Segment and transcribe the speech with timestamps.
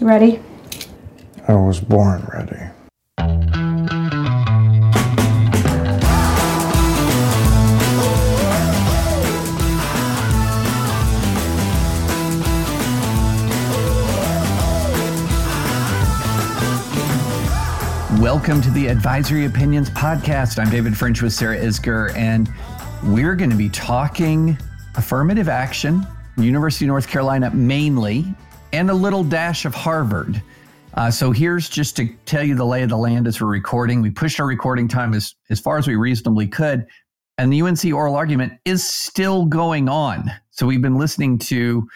[0.00, 0.40] You ready?
[1.46, 2.56] I was born ready.
[18.22, 20.58] Welcome to the Advisory Opinions Podcast.
[20.58, 22.48] I'm David French with Sarah Isgur, and
[23.04, 24.56] we're going to be talking
[24.94, 26.06] affirmative action,
[26.38, 28.24] University of North Carolina mainly,
[28.72, 30.42] and a little dash of Harvard.
[30.94, 34.02] Uh, so here's just to tell you the lay of the land as we're recording.
[34.02, 36.86] We pushed our recording time as, as far as we reasonably could,
[37.38, 40.30] and the UNC oral argument is still going on.
[40.50, 41.88] So we've been listening to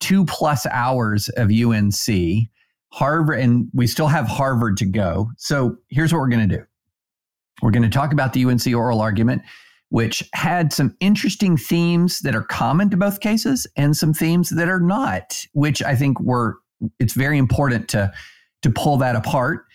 [0.00, 2.48] two plus hours of UNC.
[2.92, 5.30] Harvard, and we still have Harvard to go.
[5.38, 6.64] So here's what we're going to do
[7.62, 9.42] we're going to talk about the UNC oral argument,
[9.92, 14.66] which had some interesting themes that are common to both cases and some themes that
[14.66, 16.56] are not, which I think were,
[16.98, 18.10] it's very important to,
[18.62, 19.66] to pull that apart.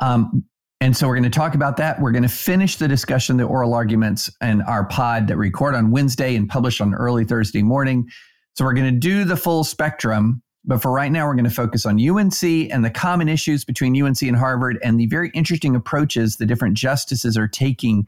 [0.00, 0.44] Um,
[0.80, 2.00] and so we're going to talk about that.
[2.00, 5.92] We're going to finish the discussion, the oral arguments, and our pod that record on
[5.92, 8.08] Wednesday and publish on early Thursday morning.
[8.54, 11.50] So we're going to do the full spectrum but for right now, we're going to
[11.50, 15.74] focus on UNC and the common issues between UNC and Harvard and the very interesting
[15.74, 18.06] approaches the different justices are taking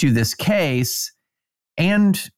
[0.00, 1.12] to this case
[1.76, 2.30] and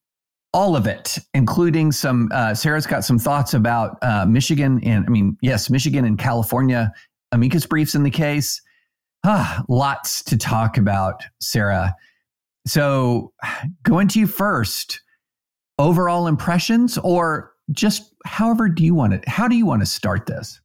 [0.52, 2.28] all of it, including some.
[2.32, 6.92] Uh, Sarah's got some thoughts about uh, Michigan and, I mean, yes, Michigan and California
[7.32, 8.60] amicus briefs in the case.
[9.24, 11.94] Ah, lots to talk about, Sarah.
[12.66, 13.32] So,
[13.82, 15.00] going to you first.
[15.78, 19.26] Overall impressions, or just however do you want it?
[19.26, 20.60] How do you want to start this?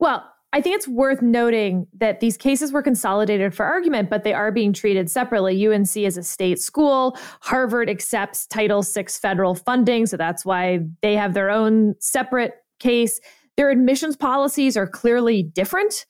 [0.00, 4.32] Well, I think it's worth noting that these cases were consolidated for argument, but they
[4.32, 5.66] are being treated separately.
[5.66, 7.18] UNC is a state school.
[7.40, 13.20] Harvard accepts Title VI federal funding, so that's why they have their own separate case.
[13.56, 16.06] Their admissions policies are clearly different,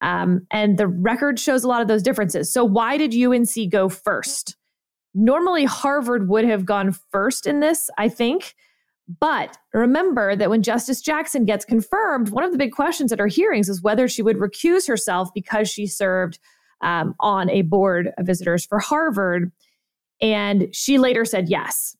[0.00, 2.50] um, and the record shows a lot of those differences.
[2.50, 4.56] So, why did UNC go first?
[5.12, 8.54] Normally, Harvard would have gone first in this, I think.
[9.20, 13.26] But remember that when Justice Jackson gets confirmed, one of the big questions at her
[13.26, 16.38] hearings is whether she would recuse herself because she served
[16.82, 19.52] um, on a board of visitors for Harvard.
[20.20, 21.96] And she later said yes.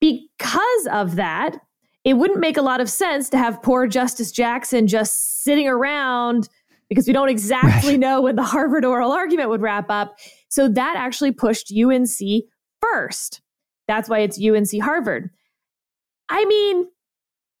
[0.00, 1.56] Because of that,
[2.04, 6.48] it wouldn't make a lot of sense to have poor Justice Jackson just sitting around
[6.88, 8.00] because we don't exactly right.
[8.00, 10.16] know when the Harvard oral argument would wrap up.
[10.48, 12.44] So that actually pushed UNC
[12.80, 13.42] first.
[13.86, 15.30] That's why it's UNC Harvard.
[16.30, 16.86] I mean,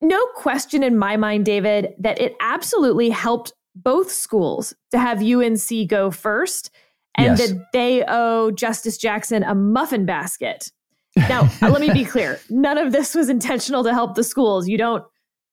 [0.00, 5.88] no question in my mind, David, that it absolutely helped both schools to have UNC
[5.88, 6.70] go first
[7.16, 7.50] and yes.
[7.50, 10.70] that they owe Justice Jackson a muffin basket.
[11.16, 14.68] Now, uh, let me be clear none of this was intentional to help the schools.
[14.68, 15.04] You don't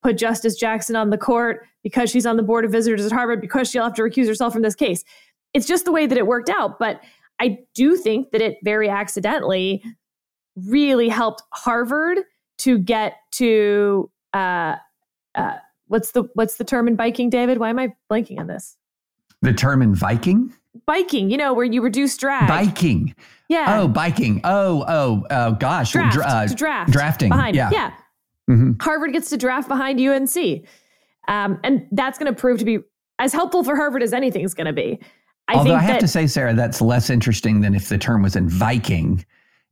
[0.03, 3.41] put Justice Jackson on the court because she's on the board of visitors at Harvard
[3.41, 5.03] because she'll have to recuse herself from this case.
[5.53, 6.77] It's just the way that it worked out.
[6.79, 7.01] But
[7.39, 9.83] I do think that it very accidentally
[10.55, 12.19] really helped Harvard
[12.59, 14.75] to get to uh,
[15.35, 15.53] uh,
[15.87, 17.57] what's the what's the term in biking, David?
[17.59, 18.77] Why am I blanking on this?
[19.41, 20.53] The term in Viking?
[20.85, 22.47] Biking, you know, where you reduce drag.
[22.47, 23.15] Biking.
[23.49, 23.79] Yeah.
[23.79, 24.41] Oh, biking.
[24.43, 25.91] Oh, oh, oh, gosh.
[25.91, 26.91] Draft, Dra- uh, draft.
[26.91, 27.29] Drafting.
[27.29, 27.55] Behind.
[27.55, 27.69] Yeah.
[27.71, 27.93] Yeah.
[28.49, 28.73] Mm-hmm.
[28.81, 30.63] Harvard gets to draft behind UNC.
[31.27, 32.79] Um, and that's going to prove to be
[33.19, 34.99] as helpful for Harvard as anything is going to be.
[35.47, 38.21] I Although I have that, to say, Sarah, that's less interesting than if the term
[38.21, 39.25] was in Viking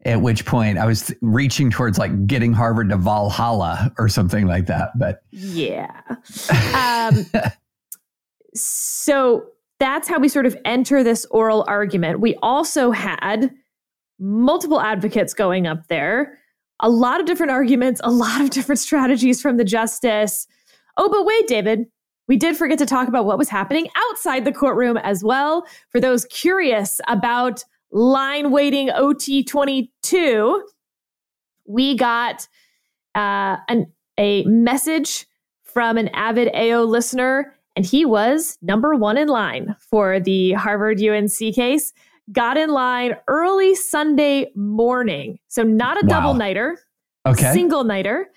[0.05, 4.67] at which point I was reaching towards like getting Harvard to Valhalla or something like
[4.67, 4.91] that.
[4.97, 6.01] But yeah.
[6.73, 7.25] Um,
[8.53, 9.47] so
[9.79, 12.19] that's how we sort of enter this oral argument.
[12.21, 13.53] We also had
[14.19, 16.39] multiple advocates going up there,
[16.79, 20.47] a lot of different arguments, a lot of different strategies from the justice,
[20.97, 21.87] Oh, but wait, David,
[22.27, 25.67] we did forget to talk about what was happening outside the courtroom as well.
[25.89, 27.63] For those curious about
[27.95, 30.63] line waiting OT 22,
[31.65, 32.47] we got
[33.15, 33.87] uh, an,
[34.19, 35.25] a message
[35.63, 41.01] from an avid AO listener, and he was number one in line for the Harvard
[41.01, 41.93] UNC case.
[42.31, 45.39] Got in line early Sunday morning.
[45.47, 46.09] So, not a wow.
[46.09, 46.77] double nighter,
[47.25, 47.53] okay.
[47.53, 48.27] single nighter.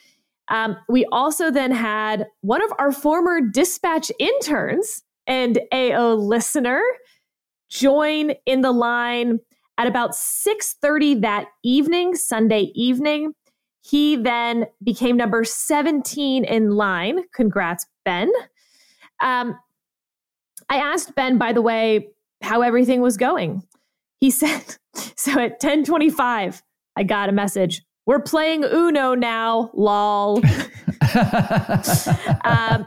[0.48, 6.80] Um, we also then had one of our former dispatch interns and AO listener
[7.68, 9.40] join in the line
[9.78, 13.32] at about 6:30 that evening, Sunday evening.
[13.80, 17.22] He then became number 17 in line.
[17.32, 18.30] Congrats, Ben.
[19.22, 19.58] Um,
[20.68, 22.08] I asked Ben, by the way,
[22.42, 23.62] how everything was going.
[24.18, 26.62] He said, so at 1025,
[26.96, 27.82] I got a message.
[28.04, 30.38] We're playing Uno now, lol.
[32.44, 32.86] um,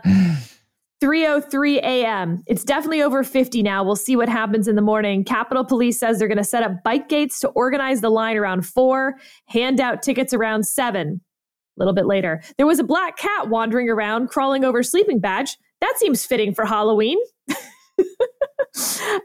[1.01, 2.43] 3:03 a.m.
[2.45, 3.83] It's definitely over 50 now.
[3.83, 5.23] We'll see what happens in the morning.
[5.23, 8.65] Capitol Police says they're going to set up bike gates to organize the line around
[8.65, 9.15] 4,
[9.47, 11.19] hand out tickets around 7.
[11.19, 15.57] A little bit later, there was a black cat wandering around crawling over sleeping badge.
[15.79, 17.17] That seems fitting for Halloween.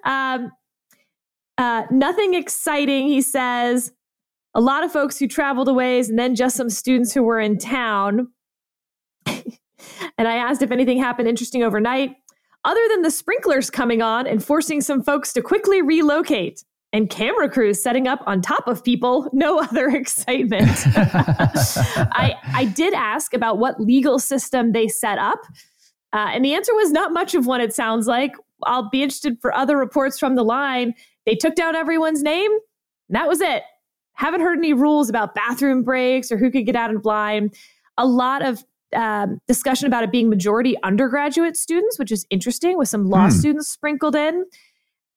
[0.05, 0.51] um,
[1.59, 3.93] uh, nothing exciting, he says
[4.55, 7.39] a lot of folks who traveled a ways and then just some students who were
[7.39, 8.29] in town.
[10.19, 12.17] and I asked if anything happened interesting overnight,
[12.65, 17.49] other than the sprinklers coming on and forcing some folks to quickly relocate and camera
[17.49, 20.69] crews setting up on top of people, no other excitement.
[20.97, 25.41] I, I did ask about what legal system they set up.
[26.13, 28.33] Uh, and the answer was not much of one, it sounds like.
[28.65, 30.95] I'll be interested for other reports from the line.
[31.27, 32.51] They took down everyone's name.
[33.11, 33.63] that was it.
[34.15, 37.55] Haven't heard any rules about bathroom breaks or who could get out and blind.
[37.99, 42.89] A lot of um, discussion about it being majority undergraduate students, which is interesting, with
[42.89, 43.31] some law hmm.
[43.31, 44.45] students sprinkled in.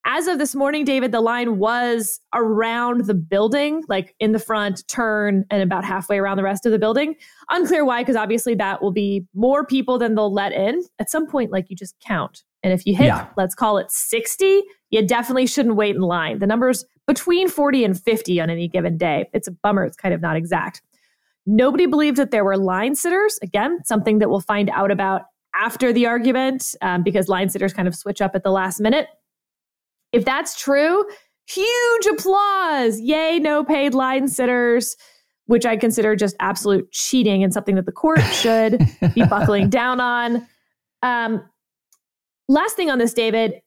[0.05, 4.87] As of this morning, David, the line was around the building, like in the front,
[4.87, 7.15] turn, and about halfway around the rest of the building.
[7.49, 10.83] Unclear why, because obviously that will be more people than they'll let in.
[10.99, 12.43] At some point, like you just count.
[12.63, 13.27] And if you hit, yeah.
[13.37, 16.39] let's call it 60, you definitely shouldn't wait in line.
[16.39, 19.29] The numbers between 40 and 50 on any given day.
[19.33, 19.83] It's a bummer.
[19.83, 20.81] It's kind of not exact.
[21.51, 23.39] Nobody believed that there were line sitters.
[23.41, 25.23] Again, something that we'll find out about
[25.55, 29.07] after the argument um, because line sitters kind of switch up at the last minute.
[30.11, 31.03] If that's true,
[31.47, 32.99] huge applause.
[32.99, 34.95] Yay, no paid line sitters,
[35.47, 38.77] which I consider just absolute cheating and something that the court should
[39.15, 40.47] be buckling down on.
[41.01, 41.43] Um,
[42.47, 43.59] last thing on this, David,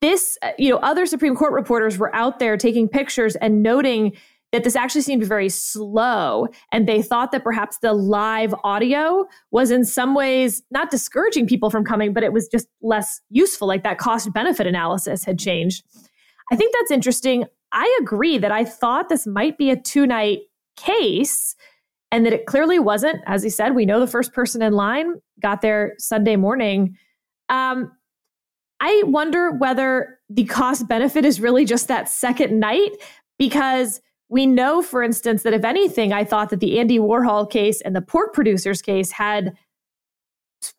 [0.00, 4.12] this, uh, you know, other Supreme Court reporters were out there taking pictures and noting
[4.54, 6.46] that this actually seemed very slow.
[6.70, 11.70] And they thought that perhaps the live audio was in some ways not discouraging people
[11.70, 13.66] from coming, but it was just less useful.
[13.66, 15.82] Like that cost benefit analysis had changed.
[16.52, 17.46] I think that's interesting.
[17.72, 20.42] I agree that I thought this might be a two night
[20.76, 21.56] case
[22.12, 23.22] and that it clearly wasn't.
[23.26, 26.96] As he said, we know the first person in line got there Sunday morning.
[27.48, 27.90] Um,
[28.78, 32.92] I wonder whether the cost benefit is really just that second night
[33.36, 34.00] because
[34.34, 37.94] we know, for instance, that if anything, I thought that the Andy Warhol case and
[37.94, 39.56] the pork producers case had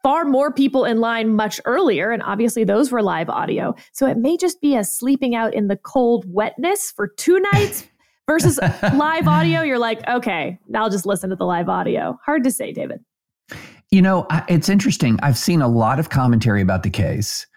[0.03, 2.11] far more people in line much earlier.
[2.11, 3.73] And obviously, those were live audio.
[3.93, 7.87] So it may just be a sleeping out in the cold wetness for two nights
[8.27, 8.59] versus
[8.93, 9.61] live audio.
[9.61, 12.19] You're like, okay, I'll just listen to the live audio.
[12.25, 13.05] Hard to say, David.
[13.89, 15.17] You know, it's interesting.
[15.23, 17.47] I've seen a lot of commentary about the case.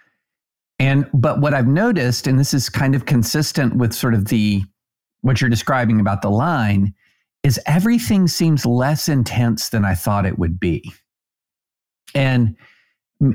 [0.79, 4.63] And but what I've noticed, and this is kind of consistent with sort of the
[5.21, 6.95] what you're describing about the line,
[7.43, 10.93] is everything seems less intense than I thought it would be.
[12.15, 12.57] And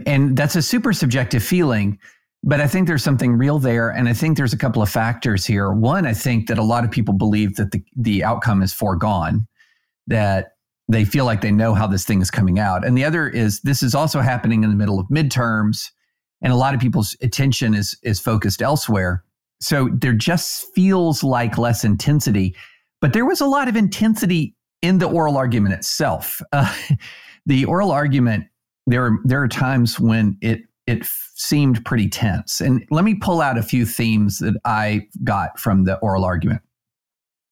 [0.06, 2.00] and that's a super subjective feeling,
[2.42, 3.90] but I think there's something real there.
[3.90, 5.72] And I think there's a couple of factors here.
[5.72, 9.46] One, I think that a lot of people believe that the, the outcome is foregone,
[10.08, 10.54] that
[10.88, 12.86] they feel like they know how this thing is coming out.
[12.86, 15.90] And the other is this is also happening in the middle of midterms
[16.44, 19.24] and a lot of people's attention is is focused elsewhere.
[19.64, 22.54] So there just feels like less intensity,
[23.00, 26.42] but there was a lot of intensity in the oral argument itself.
[26.52, 26.72] Uh,
[27.46, 28.46] the oral argument
[28.88, 31.06] there are, there are times when it it
[31.36, 32.62] seemed pretty tense.
[32.62, 36.62] And let me pull out a few themes that I got from the oral argument.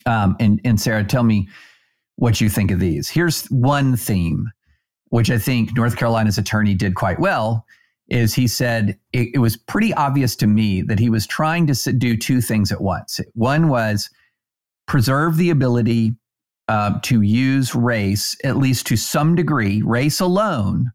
[0.05, 1.49] Um, and and Sarah, tell me
[2.15, 3.09] what you think of these.
[3.09, 4.49] Here's one theme,
[5.09, 7.65] which I think North Carolina's attorney did quite well
[8.11, 11.93] is he said it, it, was pretty obvious to me that he was trying to
[11.93, 13.21] do two things at once.
[13.33, 14.09] One was
[14.85, 16.13] preserve the ability
[16.67, 20.91] uh, to use race, at least to some degree, race alone,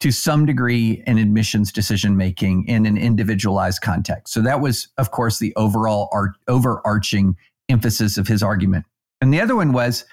[0.00, 4.32] to some degree in admissions decision making in an individualized context.
[4.32, 7.36] So that was, of course, the overall art, overarching
[7.68, 8.86] emphasis of his argument.
[9.20, 10.06] And the other one was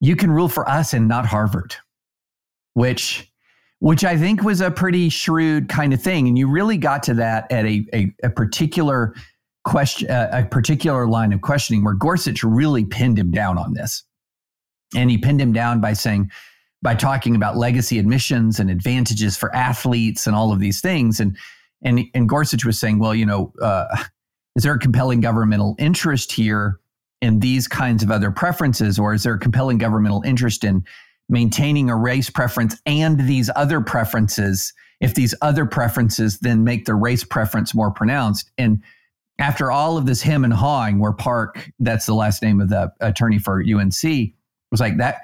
[0.00, 1.76] you can rule for us and not Harvard,
[2.72, 3.29] which
[3.80, 6.28] which I think was a pretty shrewd kind of thing.
[6.28, 9.14] And you really got to that at a, a, a particular
[9.64, 14.04] question, uh, a particular line of questioning where Gorsuch really pinned him down on this.
[14.94, 16.30] And he pinned him down by saying,
[16.82, 21.20] by talking about legacy admissions and advantages for athletes and all of these things.
[21.20, 21.36] And
[21.82, 23.86] and and Gorsuch was saying, well, you know, uh,
[24.56, 26.80] is there a compelling governmental interest here
[27.22, 30.84] in these kinds of other preferences, or is there a compelling governmental interest in
[31.30, 34.72] maintaining a race preference and these other preferences?
[35.00, 38.82] If these other preferences then make the race preference more pronounced, and
[39.38, 42.92] after all of this him and hawing, where Park, that's the last name of the
[43.00, 44.02] attorney for UNC,
[44.70, 45.22] was like that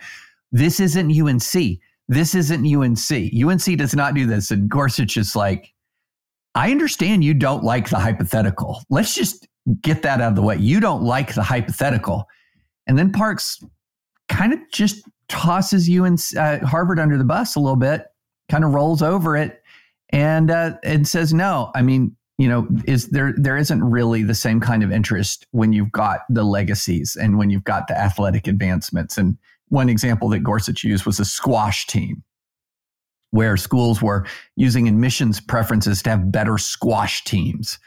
[0.52, 1.78] this isn't UNC.
[2.08, 3.10] This isn't UNC.
[3.44, 4.50] UNC does not do this.
[4.50, 5.72] And Gorsuch is like,
[6.54, 8.82] I understand you don't like the hypothetical.
[8.88, 9.46] Let's just
[9.82, 10.56] get that out of the way.
[10.56, 12.26] You don't like the hypothetical.
[12.86, 13.62] And then Parks
[14.28, 18.06] kind of just tosses UNC uh, Harvard under the bus a little bit,
[18.48, 19.62] kind of rolls over it
[20.10, 24.34] and uh, and says, no, I mean, you know, is there there isn't really the
[24.34, 28.46] same kind of interest when you've got the legacies and when you've got the athletic
[28.46, 29.16] advancements.
[29.16, 29.36] And
[29.68, 32.22] one example that Gorsuch used was a squash team,
[33.30, 37.78] where schools were using admissions preferences to have better squash teams,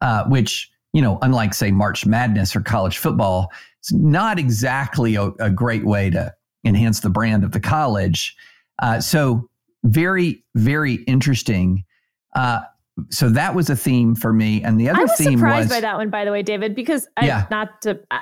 [0.00, 3.50] uh, which, you know, unlike, say, March Madness or college football,
[3.80, 6.32] it's not exactly a, a great way to
[6.64, 8.36] enhance the brand of the college.
[8.80, 9.48] Uh, so,
[9.84, 11.84] very, very interesting.
[12.34, 12.60] Uh,
[13.10, 15.76] so that was a theme for me, and the other I was theme surprised was
[15.76, 17.46] by that one, by the way, David, because I, Yeah.
[17.50, 18.18] not to uh,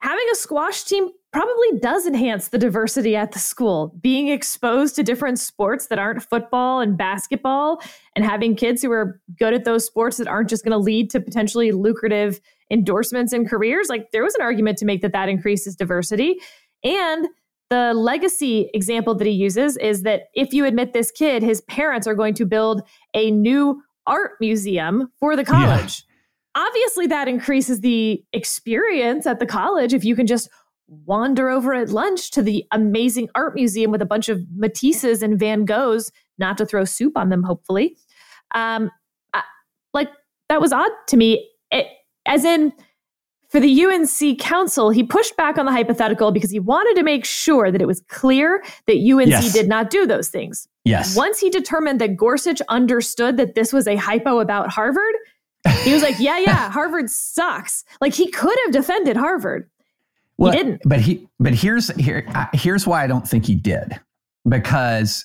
[0.00, 3.92] having a squash team probably does enhance the diversity at the school.
[4.00, 7.82] Being exposed to different sports that aren't football and basketball,
[8.14, 11.10] and having kids who are good at those sports that aren't just going to lead
[11.10, 13.88] to potentially lucrative endorsements and careers.
[13.88, 16.36] Like there was an argument to make that that increases diversity,
[16.84, 17.26] and
[17.70, 22.06] the legacy example that he uses is that if you admit this kid, his parents
[22.06, 22.82] are going to build
[23.14, 26.04] a new art museum for the college.
[26.54, 30.48] Obviously, that increases the experience at the college if you can just
[30.86, 35.38] wander over at lunch to the amazing art museum with a bunch of Matisses and
[35.38, 37.96] Van Goghs, not to throw soup on them, hopefully.
[38.54, 38.90] Um,
[39.32, 39.42] I,
[39.92, 40.10] like,
[40.48, 41.50] that was odd to me.
[41.70, 41.86] It,
[42.26, 42.72] as in,
[43.54, 47.24] for the UNC counsel, he pushed back on the hypothetical because he wanted to make
[47.24, 49.52] sure that it was clear that UNC Yes.
[49.52, 50.66] did not do those things.
[50.84, 55.14] yes, Once he determined that Gorsuch understood that this was a hypo about Harvard,
[55.84, 57.84] he was like, yeah, yeah, Harvard sucks.
[58.00, 59.70] Like he could have defended Harvard.
[60.36, 60.82] Well, didn't.
[60.84, 64.00] But he but here's here uh, here's why I don't think he did.
[64.48, 65.24] Because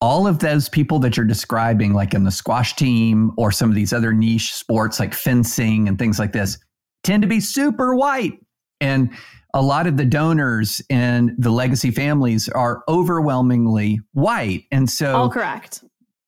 [0.00, 3.74] all of those people that you're describing, like in the squash team or some of
[3.74, 6.56] these other niche sports like fencing and things like this,
[7.02, 8.38] tend to be super white.
[8.80, 9.10] And
[9.52, 14.64] a lot of the donors and the legacy families are overwhelmingly white.
[14.70, 15.82] And so All correct.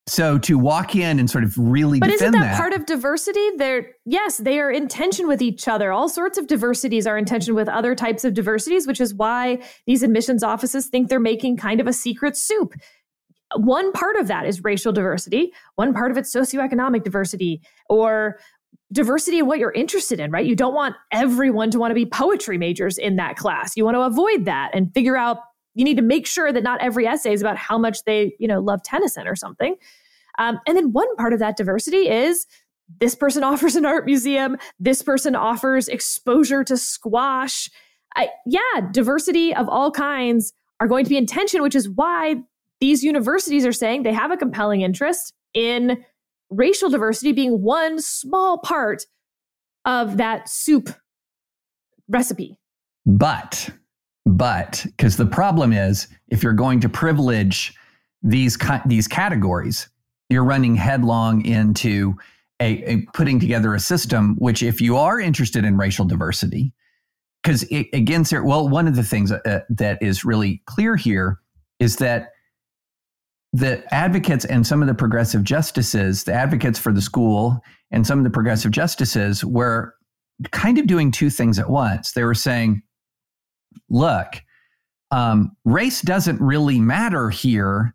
[0.07, 3.49] so to walk in and sort of really But isn't defend that, part of diversity?
[3.57, 5.91] They're yes, they are in tension with each other.
[5.91, 9.59] All sorts of diversities are in tension with other types of diversities, which is why
[9.87, 12.73] these admissions offices think they're making kind of a secret soup.
[13.55, 18.39] One part of that is racial diversity, one part of it's socioeconomic diversity or
[18.93, 20.45] diversity in what you're interested in, right?
[20.45, 23.75] You don't want everyone to want to be poetry majors in that class.
[23.75, 25.39] You want to avoid that and figure out
[25.75, 28.47] you need to make sure that not every essay is about how much they, you
[28.47, 29.75] know, love Tennyson or something.
[30.39, 32.45] Um, and then one part of that diversity is
[32.99, 37.69] this person offers an art museum, this person offers exposure to squash.
[38.45, 38.59] Yeah,
[38.91, 42.35] diversity of all kinds are going to be in tension, which is why
[42.79, 46.03] these universities are saying they have a compelling interest in
[46.55, 49.05] racial diversity being one small part
[49.85, 50.89] of that soup
[52.07, 52.57] recipe.
[53.05, 53.69] But,
[54.25, 57.73] but, because the problem is, if you're going to privilege
[58.21, 59.89] these these categories,
[60.29, 62.15] you're running headlong into
[62.61, 64.35] a, a putting together a system.
[64.37, 66.73] Which, if you are interested in racial diversity,
[67.41, 71.39] because again, Sarah, well, one of the things uh, that is really clear here
[71.79, 72.32] is that
[73.53, 78.17] the advocates and some of the progressive justices, the advocates for the school, and some
[78.17, 79.93] of the progressive justices were
[80.51, 82.13] kind of doing two things at once.
[82.13, 82.81] They were saying,
[83.89, 84.41] look,
[85.11, 87.93] um, race doesn't really matter here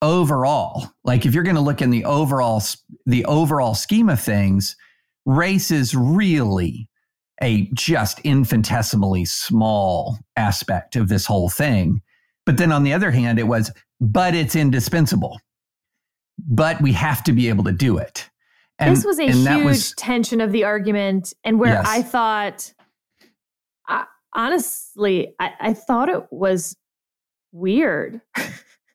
[0.00, 0.86] overall.
[1.02, 2.62] Like if you're going to look in the overall
[3.04, 4.76] the overall scheme of things,
[5.26, 6.88] race is really
[7.42, 12.00] a just infinitesimally small aspect of this whole thing.
[12.46, 15.40] But then on the other hand, it was, but it's indispensable.
[16.38, 18.28] but we have to be able to do it.
[18.78, 21.86] And, this was a huge was, tension of the argument, and where yes.
[21.86, 22.72] I thought,
[23.86, 26.76] I, honestly, I, I, thought it was
[27.52, 28.20] weird.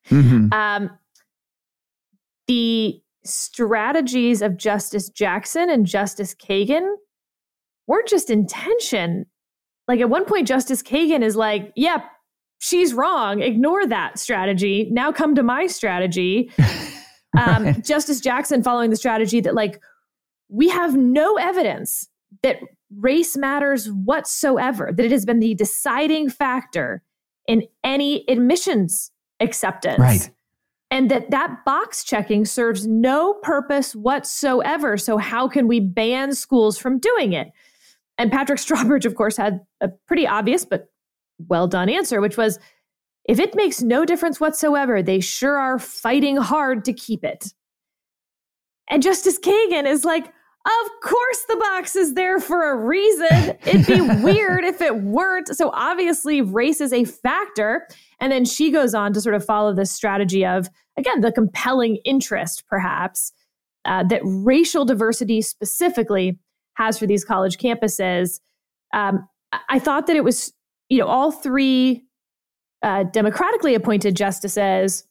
[0.09, 0.53] Mm-hmm.
[0.53, 0.89] um,
[2.47, 6.95] the strategies of Justice Jackson and Justice Kagan
[7.87, 9.25] weren't just intention.
[9.85, 12.09] Like at one point, Justice Kagan is like, yep, yeah,
[12.59, 13.41] she's wrong.
[13.41, 14.87] Ignore that strategy.
[14.91, 16.51] Now come to my strategy.
[17.37, 19.79] Um, Justice Jackson following the strategy that, like,
[20.49, 22.09] we have no evidence
[22.41, 22.59] that
[22.95, 27.03] race matters whatsoever, that it has been the deciding factor
[27.47, 29.99] in any admissions acceptance.
[29.99, 30.29] Right.
[30.89, 34.97] And that that box checking serves no purpose whatsoever.
[34.97, 37.51] So, how can we ban schools from doing it?
[38.17, 40.87] And Patrick Strawbridge, of course, had a pretty obvious but
[41.47, 42.59] well done answer, which was
[43.27, 47.53] if it makes no difference whatsoever, they sure are fighting hard to keep it.
[48.89, 50.25] And Justice Kagan is like,
[50.67, 53.57] of course the box is there for a reason.
[53.65, 55.55] It'd be weird if it weren't.
[55.55, 57.87] So obviously, race is a factor.
[58.19, 61.97] And then she goes on to sort of follow this strategy of, again, the compelling
[62.05, 63.31] interest, perhaps,
[63.85, 66.39] uh, that racial diversity specifically
[66.73, 68.39] has for these college campuses.
[68.93, 69.27] Um,
[69.69, 70.53] I thought that it was,
[70.89, 72.05] you know, all three
[72.83, 75.03] uh, democratically appointed justices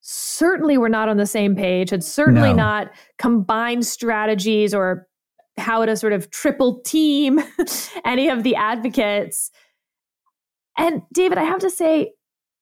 [0.00, 2.56] certainly were not on the same page, had certainly no.
[2.56, 5.08] not combined strategies or
[5.56, 7.40] how to sort of triple team
[8.04, 9.50] any of the advocates.
[10.76, 12.12] And David, I have to say,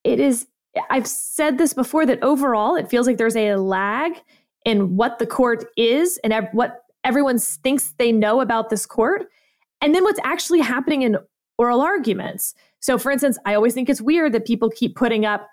[0.03, 0.47] it is,
[0.89, 4.13] I've said this before that overall it feels like there's a lag
[4.65, 9.25] in what the court is and ev- what everyone thinks they know about this court.
[9.81, 11.17] And then what's actually happening in
[11.57, 12.53] oral arguments.
[12.79, 15.47] So, for instance, I always think it's weird that people keep putting up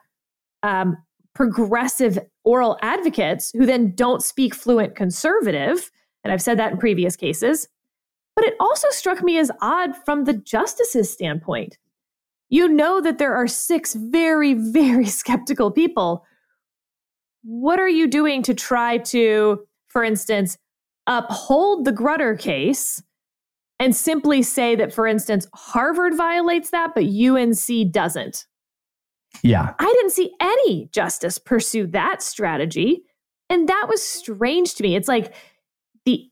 [0.63, 0.97] um,
[1.35, 5.91] progressive oral advocates who then don't speak fluent conservative.
[6.25, 7.69] And I've said that in previous cases.
[8.37, 11.79] But it also struck me as odd from the justice's standpoint.
[12.49, 16.25] You know that there are six very, very skeptical people.
[17.43, 20.59] What are you doing to try to, for instance,
[21.07, 23.03] uphold the Grutter case
[23.81, 28.47] and simply say that, for instance, Harvard violates that, but UNC doesn't.
[29.43, 29.73] Yeah.
[29.79, 33.05] I didn't see any justice pursue that strategy.
[33.49, 34.95] And that was strange to me.
[34.97, 35.35] It's like
[36.05, 36.29] the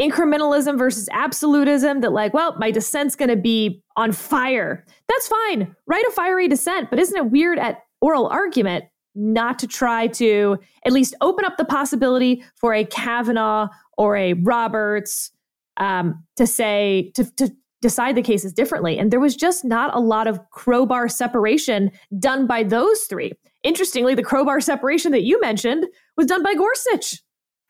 [0.00, 4.86] incrementalism versus absolutism that, like, well, my dissent's going to be on fire.
[5.08, 5.74] That's fine.
[5.86, 6.88] Write a fiery dissent.
[6.88, 8.84] But isn't it weird at oral argument
[9.14, 14.34] not to try to at least open up the possibility for a Kavanaugh or a
[14.34, 15.32] Roberts
[15.76, 18.98] um, to say to, to decide the cases differently.
[18.98, 23.32] And there was just not a lot of crowbar separation done by those three.
[23.62, 27.22] Interestingly, the crowbar separation that you mentioned was done by Gorsuch.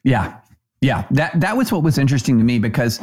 [0.04, 0.38] Yeah.
[0.80, 1.06] Yeah.
[1.10, 3.00] That that was what was interesting to me because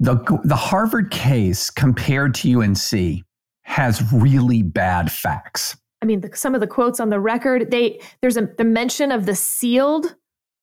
[0.00, 3.24] the the Harvard case compared to UNC
[3.62, 5.76] has really bad facts.
[6.00, 9.10] I mean, the, some of the quotes on the record, they there's a the mention
[9.10, 10.14] of the sealed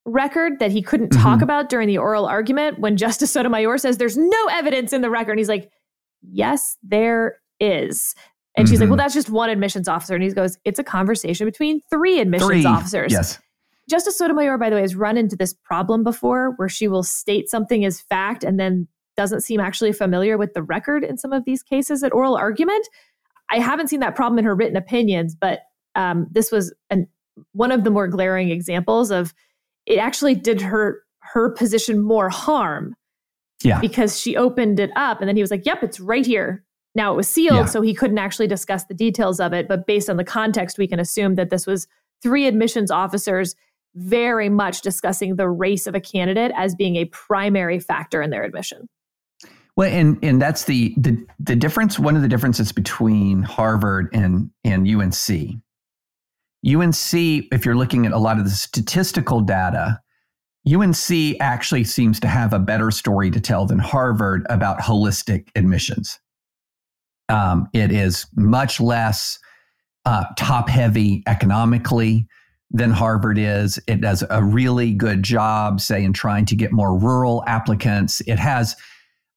[0.05, 1.21] record that he couldn't mm-hmm.
[1.21, 5.09] talk about during the oral argument when Justice Sotomayor says there's no evidence in the
[5.09, 5.31] record.
[5.31, 5.71] And he's like,
[6.21, 8.15] yes, there is.
[8.55, 8.71] And mm-hmm.
[8.71, 9.03] she's like, well, mm-hmm.
[9.03, 10.15] that's just one admissions officer.
[10.15, 12.65] And he goes, it's a conversation between three admissions three.
[12.65, 13.11] officers.
[13.11, 13.39] Yes.
[13.89, 17.49] Justice Sotomayor, by the way, has run into this problem before where she will state
[17.49, 21.45] something as fact and then doesn't seem actually familiar with the record in some of
[21.45, 22.87] these cases at oral argument.
[23.51, 25.61] I haven't seen that problem in her written opinions, but
[25.93, 27.07] um, this was an,
[27.53, 29.33] one of the more glaring examples of
[29.85, 32.95] it actually did her her position more harm.
[33.63, 33.79] Yeah.
[33.79, 37.11] Because she opened it up and then he was like, "Yep, it's right here." Now
[37.13, 37.65] it was sealed, yeah.
[37.65, 40.87] so he couldn't actually discuss the details of it, but based on the context we
[40.87, 41.87] can assume that this was
[42.21, 43.55] three admissions officers
[43.95, 48.43] very much discussing the race of a candidate as being a primary factor in their
[48.43, 48.87] admission.
[49.75, 51.99] Well, and and that's the the the difference.
[51.99, 55.61] One of the differences between Harvard and and UNC
[56.65, 59.99] UNC, if you're looking at a lot of the statistical data,
[60.67, 66.19] UNC actually seems to have a better story to tell than Harvard about holistic admissions.
[67.29, 69.37] Um, it is much less
[70.05, 72.27] uh, top heavy economically
[72.71, 73.79] than Harvard is.
[73.87, 78.21] It does a really good job, say, in trying to get more rural applicants.
[78.21, 78.75] It has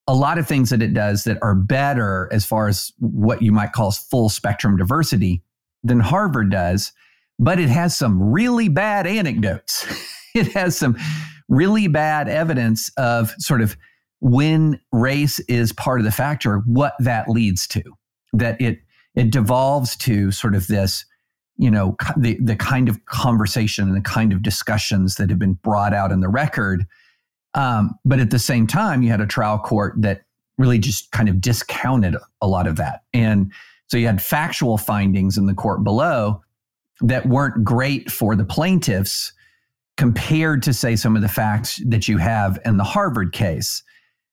[0.07, 3.51] a lot of things that it does that are better as far as what you
[3.51, 5.43] might call full spectrum diversity
[5.83, 6.91] than Harvard does
[7.39, 9.87] but it has some really bad anecdotes.
[10.35, 10.97] it has some
[11.47, 13.75] really bad evidence of sort of
[14.19, 17.81] when race is part of the factor, what that leads to.
[18.33, 18.79] That it
[19.15, 21.05] it devolves to sort of this
[21.59, 25.55] you know, the, the kind of conversation and the kind of discussions that have been
[25.55, 26.85] brought out in the record.
[27.53, 30.21] Um, but at the same time, you had a trial court that
[30.57, 33.01] really just kind of discounted a lot of that.
[33.13, 33.51] And
[33.87, 36.41] so you had factual findings in the court below
[37.01, 39.33] that weren't great for the plaintiffs
[39.97, 43.83] compared to, say, some of the facts that you have in the Harvard case,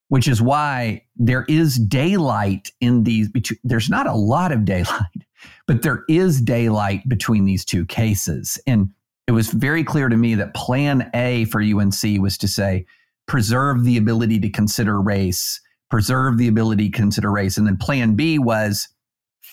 [0.08, 3.28] which is why there is daylight in these.
[3.64, 5.24] There's not a lot of daylight,
[5.66, 8.58] but there is daylight between these two cases.
[8.66, 8.90] And
[9.26, 12.86] it was very clear to me that plan A for UNC was to say,
[13.26, 17.56] preserve the ability to consider race, preserve the ability to consider race.
[17.56, 18.88] And then plan B was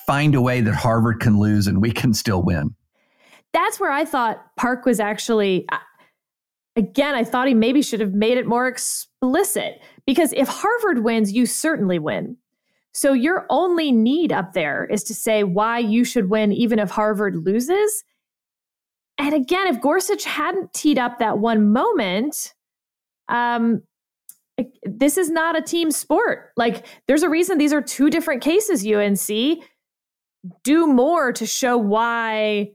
[0.05, 2.75] find a way that Harvard can lose and we can still win.
[3.53, 5.67] That's where I thought Park was actually,
[6.75, 11.31] again, I thought he maybe should have made it more explicit because if Harvard wins,
[11.31, 12.37] you certainly win.
[12.93, 16.91] So your only need up there is to say why you should win, even if
[16.91, 18.03] Harvard loses.
[19.17, 22.53] And again, if Gorsuch hadn't teed up that one moment,
[23.29, 23.81] um,
[24.83, 26.51] this is not a team sport.
[26.55, 29.63] Like, there's a reason these are two different cases, UNC.
[30.63, 32.73] Do more to show why,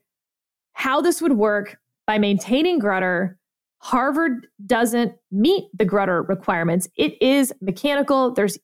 [0.78, 3.34] how this would work by maintaining Grutter.
[3.78, 6.88] Harvard doesn't meet the Grutter requirements.
[6.94, 8.32] It is mechanical.
[8.32, 8.56] There's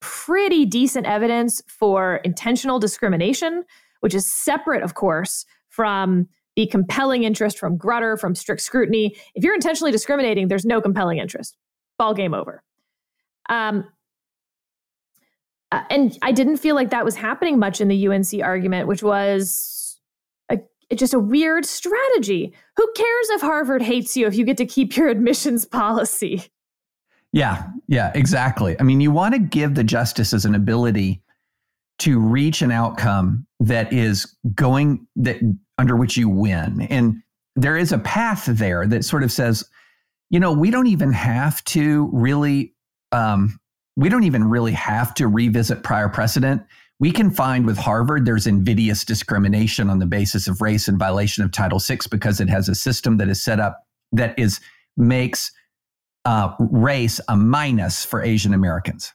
[0.00, 3.62] pretty decent evidence for intentional discrimination,
[4.00, 9.16] which is separate, of course, from the compelling interest from Grutter, from strict scrutiny.
[9.36, 11.56] If you're intentionally discriminating, there's no compelling interest
[11.96, 12.64] ball game over.
[13.48, 13.84] Um,
[15.70, 19.04] uh, and I didn't feel like that was happening much in the UNC argument, which
[19.04, 19.81] was
[20.92, 22.52] a, just a weird strategy.
[22.76, 26.44] Who cares if Harvard hates you if you get to keep your admissions policy?
[27.32, 28.78] Yeah, yeah, exactly.
[28.78, 31.22] I mean, you want to give the justices an ability
[32.00, 35.38] to reach an outcome that is going that
[35.78, 36.82] under which you win.
[36.82, 37.22] And
[37.56, 39.68] there is a path there that sort of says,
[40.30, 42.74] you know, we don't even have to really,
[43.12, 43.58] um,
[43.96, 46.62] we don't even really have to revisit prior precedent.
[47.02, 51.42] We can find with Harvard there's invidious discrimination on the basis of race in violation
[51.42, 54.60] of Title VI because it has a system that is set up that is
[54.96, 55.50] makes
[56.26, 59.12] uh, race a minus for Asian Americans.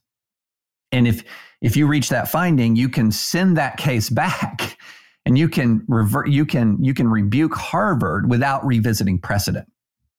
[0.91, 1.23] And if
[1.61, 4.77] if you reach that finding, you can send that case back,
[5.25, 6.27] and you can revert.
[6.27, 9.71] You can you can rebuke Harvard without revisiting precedent.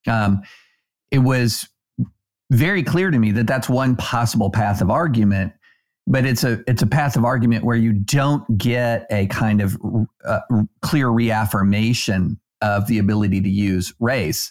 [0.07, 0.41] Um,
[1.11, 1.69] it was
[2.51, 5.53] very clear to me that that's one possible path of argument
[6.09, 9.77] but it's a it's a path of argument where you don't get a kind of
[10.25, 10.41] uh,
[10.81, 14.51] clear reaffirmation of the ability to use race.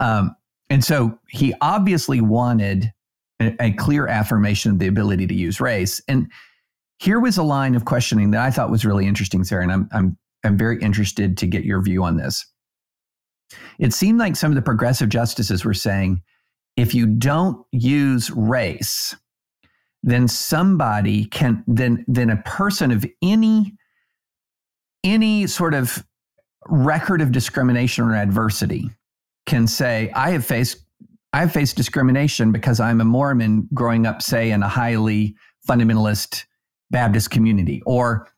[0.00, 0.34] Um,
[0.70, 2.90] and so he obviously wanted
[3.38, 6.02] a, a, clear affirmation of the ability to use race.
[6.08, 6.32] And
[6.98, 9.88] here was a line of questioning that I thought was really interesting Sarah and I'm
[9.92, 12.46] I'm I'm very interested to get your view on this.
[13.78, 16.22] It seemed like some of the progressive justices were saying
[16.76, 19.14] if you don't use race,
[20.04, 23.74] then somebody can then then a person of any
[25.02, 26.04] any sort of
[26.66, 28.90] record of discrimination or adversity
[29.46, 30.84] can say i have faced
[31.32, 35.34] i have faced discrimination because i'm a mormon growing up say in a highly
[35.66, 36.44] fundamentalist
[36.90, 38.28] baptist community or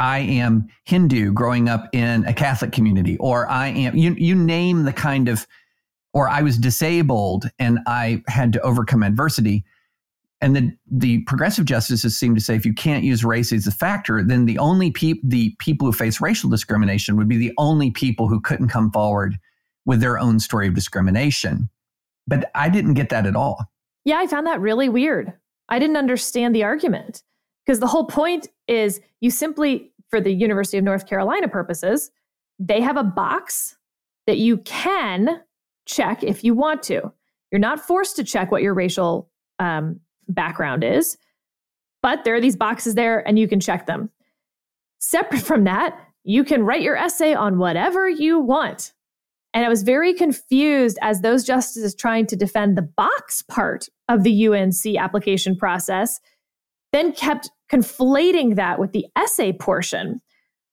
[0.00, 4.84] I am Hindu growing up in a Catholic community, or I am, you, you name
[4.84, 5.44] the kind of,
[6.14, 9.64] or I was disabled and I had to overcome adversity.
[10.40, 13.72] And the, the progressive justices seem to say if you can't use race as a
[13.72, 17.90] factor, then the only pe- the people who face racial discrimination would be the only
[17.90, 19.36] people who couldn't come forward
[19.84, 21.68] with their own story of discrimination.
[22.28, 23.64] But I didn't get that at all.
[24.04, 25.32] Yeah, I found that really weird.
[25.68, 27.22] I didn't understand the argument.
[27.66, 32.10] Because the whole point is you simply, for the University of North Carolina purposes,
[32.58, 33.76] they have a box
[34.26, 35.40] that you can
[35.86, 37.12] check if you want to.
[37.50, 41.16] You're not forced to check what your racial um, background is,
[42.02, 44.10] but there are these boxes there and you can check them.
[45.00, 48.92] Separate from that, you can write your essay on whatever you want.
[49.54, 54.22] And I was very confused as those justices trying to defend the box part of
[54.22, 56.20] the UNC application process
[56.92, 60.20] then kept conflating that with the essay portion,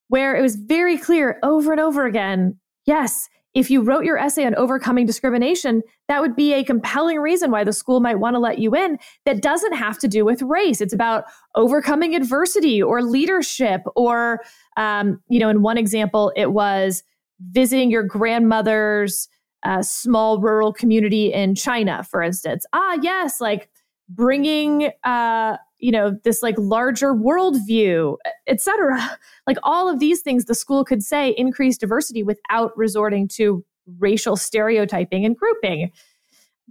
[0.08, 4.46] where it was very clear over and over again yes, if you wrote your essay
[4.46, 8.39] on overcoming discrimination, that would be a compelling reason why the school might want to
[8.39, 9.00] let you in.
[9.26, 10.82] That doesn't have to do with race.
[10.82, 11.24] It's about
[11.56, 14.41] overcoming adversity or leadership, or,
[14.76, 17.02] um, you know, in one example, it was
[17.39, 19.30] visiting your grandmother's
[19.63, 22.65] uh, small rural community in China, for instance.
[22.74, 23.70] Ah, yes, like
[24.10, 29.18] bringing uh, you know, this like larger worldview, etc.
[29.48, 33.64] Like all of these things the school could say increase diversity without resorting to
[34.00, 35.92] racial stereotyping and grouping.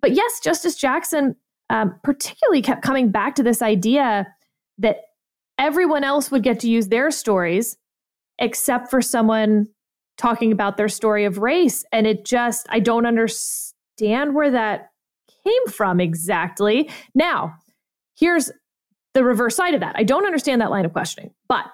[0.01, 1.37] But yes, Justice Jackson
[1.71, 4.27] um, particularly kept coming back to this idea
[4.79, 4.99] that
[5.59, 7.77] everyone else would get to use their stories
[8.39, 9.67] except for someone
[10.17, 11.85] talking about their story of race.
[11.93, 14.91] And it just, I don't understand where that
[15.45, 16.91] came from exactly.
[17.15, 17.55] Now,
[18.17, 18.51] here's
[19.15, 19.95] the reverse side of that.
[19.97, 21.65] I don't understand that line of questioning, but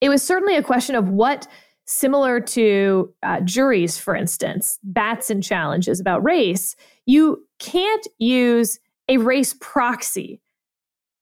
[0.00, 1.46] it was certainly a question of what,
[1.86, 9.54] similar to uh, juries, for instance, Batson challenges about race, you can't use a race
[9.60, 10.40] proxy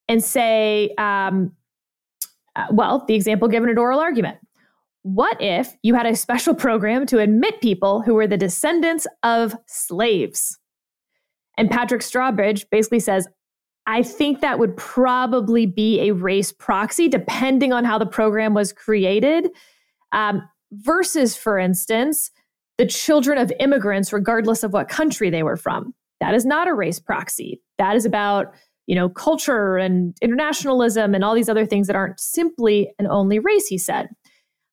[0.08, 1.52] and say, um,
[2.54, 4.38] uh, well, the example given at oral argument.
[5.02, 9.56] What if you had a special program to admit people who were the descendants of
[9.66, 10.58] slaves?
[11.58, 13.28] And Patrick Strawbridge basically says,
[13.86, 18.72] I think that would probably be a race proxy, depending on how the program was
[18.72, 19.48] created.
[20.12, 20.42] Um,
[20.72, 22.30] versus, for instance,
[22.78, 25.94] the children of immigrants, regardless of what country they were from.
[26.20, 27.60] That is not a race proxy.
[27.78, 28.54] That is about
[28.86, 33.38] you know culture and internationalism and all these other things that aren't simply and only
[33.38, 33.66] race.
[33.66, 34.08] He said.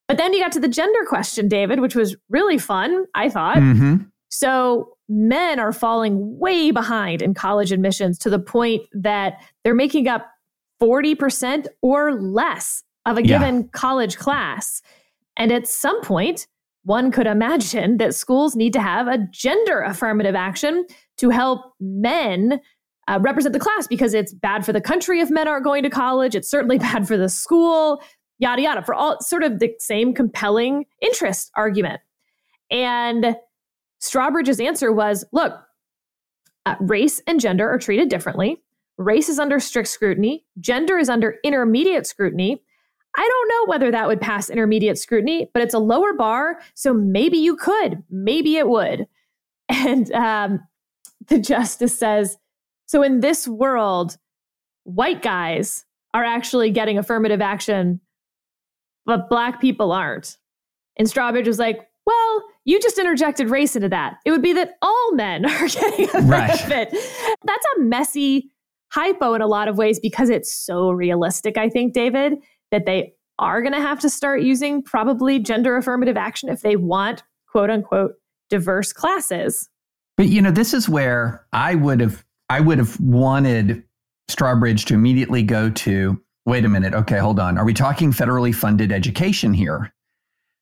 [0.07, 3.05] But then you got to the gender question, David, which was really fun.
[3.15, 3.57] I thought.
[3.57, 4.03] Mm-hmm.
[4.29, 10.07] So men are falling way behind in college admissions to the point that they're making
[10.07, 10.27] up
[10.81, 13.67] 40% or less of a given yeah.
[13.73, 14.81] college class.
[15.35, 16.47] And at some point,
[16.83, 20.85] one could imagine that schools need to have a gender affirmative action
[21.17, 22.61] to help men
[23.07, 25.89] uh, represent the class because it's bad for the country if men aren't going to
[25.89, 26.35] college.
[26.35, 28.01] It's certainly bad for the school,
[28.37, 32.01] yada, yada, for all sort of the same compelling interest argument.
[32.71, 33.35] And
[34.01, 35.53] Strawbridge's answer was look,
[36.65, 38.62] uh, race and gender are treated differently.
[38.97, 42.62] Race is under strict scrutiny, gender is under intermediate scrutiny.
[43.17, 46.59] I don't know whether that would pass intermediate scrutiny, but it's a lower bar.
[46.75, 49.07] So maybe you could, maybe it would.
[49.71, 50.62] And um,
[51.27, 52.39] the justice says
[52.89, 54.17] so in this world,
[54.83, 55.85] white guys
[56.15, 58.01] are actually getting affirmative action,
[59.05, 60.38] but black people aren't.
[60.97, 64.17] And Strawbridge was like, well, you just interjected race into that.
[64.25, 66.49] It would be that all men are getting a right.
[66.49, 66.91] benefit.
[67.43, 68.51] That's a messy
[68.91, 72.36] hypo in a lot of ways because it's so realistic, I think, David,
[72.69, 76.75] that they are going to have to start using probably gender affirmative action if they
[76.75, 78.12] want quote unquote
[78.51, 79.67] diverse classes.
[80.15, 83.84] But you know, this is where I would have I would have wanted
[84.29, 87.58] Strawbridge to immediately go to wait a minute, okay, hold on.
[87.58, 89.91] Are we talking federally funded education here?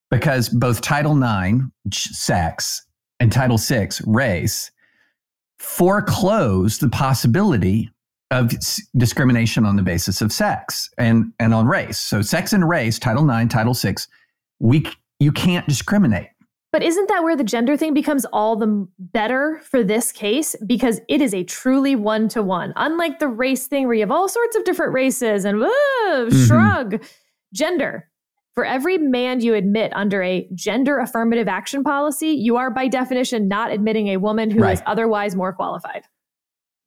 [0.09, 2.85] Because both Title IX, sex,
[3.19, 4.71] and Title VI, race,
[5.59, 7.89] foreclose the possibility
[8.31, 8.53] of
[8.97, 11.97] discrimination on the basis of sex and, and on race.
[11.97, 13.95] So, sex and race, Title IX, Title VI,
[14.59, 14.87] we,
[15.19, 16.29] you can't discriminate.
[16.73, 20.55] But isn't that where the gender thing becomes all the better for this case?
[20.65, 22.73] Because it is a truly one to one.
[22.75, 26.45] Unlike the race thing where you have all sorts of different races and mm-hmm.
[26.45, 27.03] shrug,
[27.53, 28.09] gender,
[28.57, 33.47] for every man you admit under a gender affirmative action policy, you are by definition
[33.47, 34.73] not admitting a woman who right.
[34.73, 36.01] is otherwise more qualified.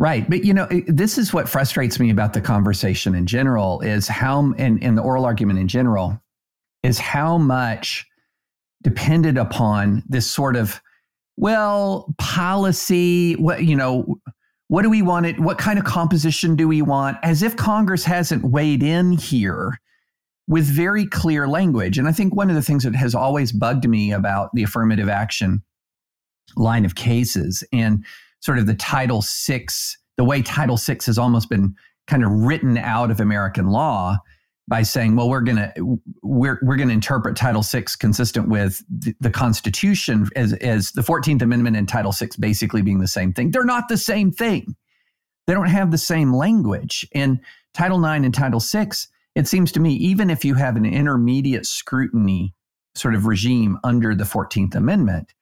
[0.00, 0.28] Right.
[0.28, 4.50] But you know, this is what frustrates me about the conversation in general is how
[4.54, 6.20] in, in the oral argument in general
[6.82, 8.04] is how much
[8.82, 10.80] depended upon this sort of
[11.36, 14.18] well, policy, what you know,
[14.66, 18.02] what do we want it what kind of composition do we want as if Congress
[18.02, 19.78] hasn't weighed in here
[20.48, 21.98] with very clear language.
[21.98, 25.08] And I think one of the things that has always bugged me about the affirmative
[25.08, 25.62] action
[26.56, 28.04] line of cases and
[28.40, 29.66] sort of the Title VI,
[30.16, 31.74] the way Title VI has almost been
[32.06, 34.18] kind of written out of American law
[34.70, 38.82] by saying, well, we're going to we're we're going to interpret Title VI consistent with
[38.88, 43.32] the, the, Constitution as as the Fourteenth Amendment and Title VI basically being the same
[43.32, 43.50] thing.
[43.50, 44.76] They're not the same thing.
[45.46, 47.06] They don't have the same language.
[47.12, 47.40] And
[47.74, 48.90] Title IX and Title VI
[49.34, 52.54] it seems to me, even if you have an intermediate scrutiny
[52.94, 55.32] sort of regime under the 14th Amendment,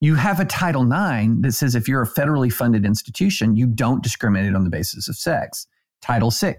[0.00, 4.02] you have a Title IX that says if you're a federally funded institution, you don't
[4.02, 5.66] discriminate on the basis of sex.
[6.00, 6.56] Title VI,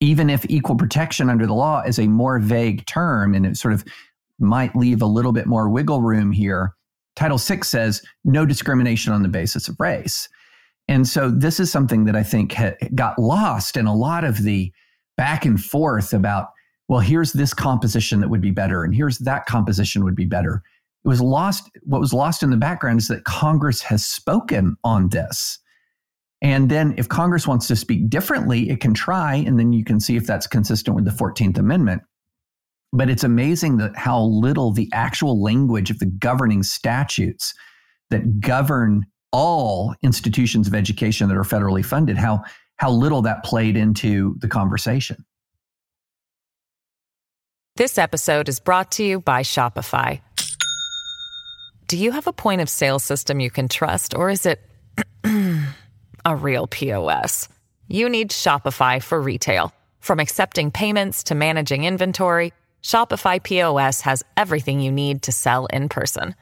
[0.00, 3.74] even if equal protection under the law is a more vague term and it sort
[3.74, 3.84] of
[4.38, 6.74] might leave a little bit more wiggle room here,
[7.14, 10.28] Title VI says no discrimination on the basis of race.
[10.88, 14.42] And so this is something that I think ha- got lost in a lot of
[14.42, 14.72] the
[15.16, 16.50] back and forth about,
[16.88, 20.62] well, here's this composition that would be better, and here's that composition would be better.
[21.04, 21.70] It was lost.
[21.82, 25.58] What was lost in the background is that Congress has spoken on this.
[26.42, 30.00] And then if Congress wants to speak differently, it can try, and then you can
[30.00, 32.02] see if that's consistent with the 14th Amendment.
[32.92, 37.54] But it's amazing that how little the actual language of the governing statutes
[38.10, 42.42] that govern all institutions of education that are federally funded, how
[42.76, 45.24] how little that played into the conversation.
[47.76, 50.22] This episode is brought to you by Shopify.
[51.88, 54.60] Do you have a point of sale system you can trust, or is it
[56.24, 57.48] a real POS?
[57.86, 59.74] You need Shopify for retail.
[60.00, 65.88] From accepting payments to managing inventory, Shopify POS has everything you need to sell in
[65.88, 66.34] person.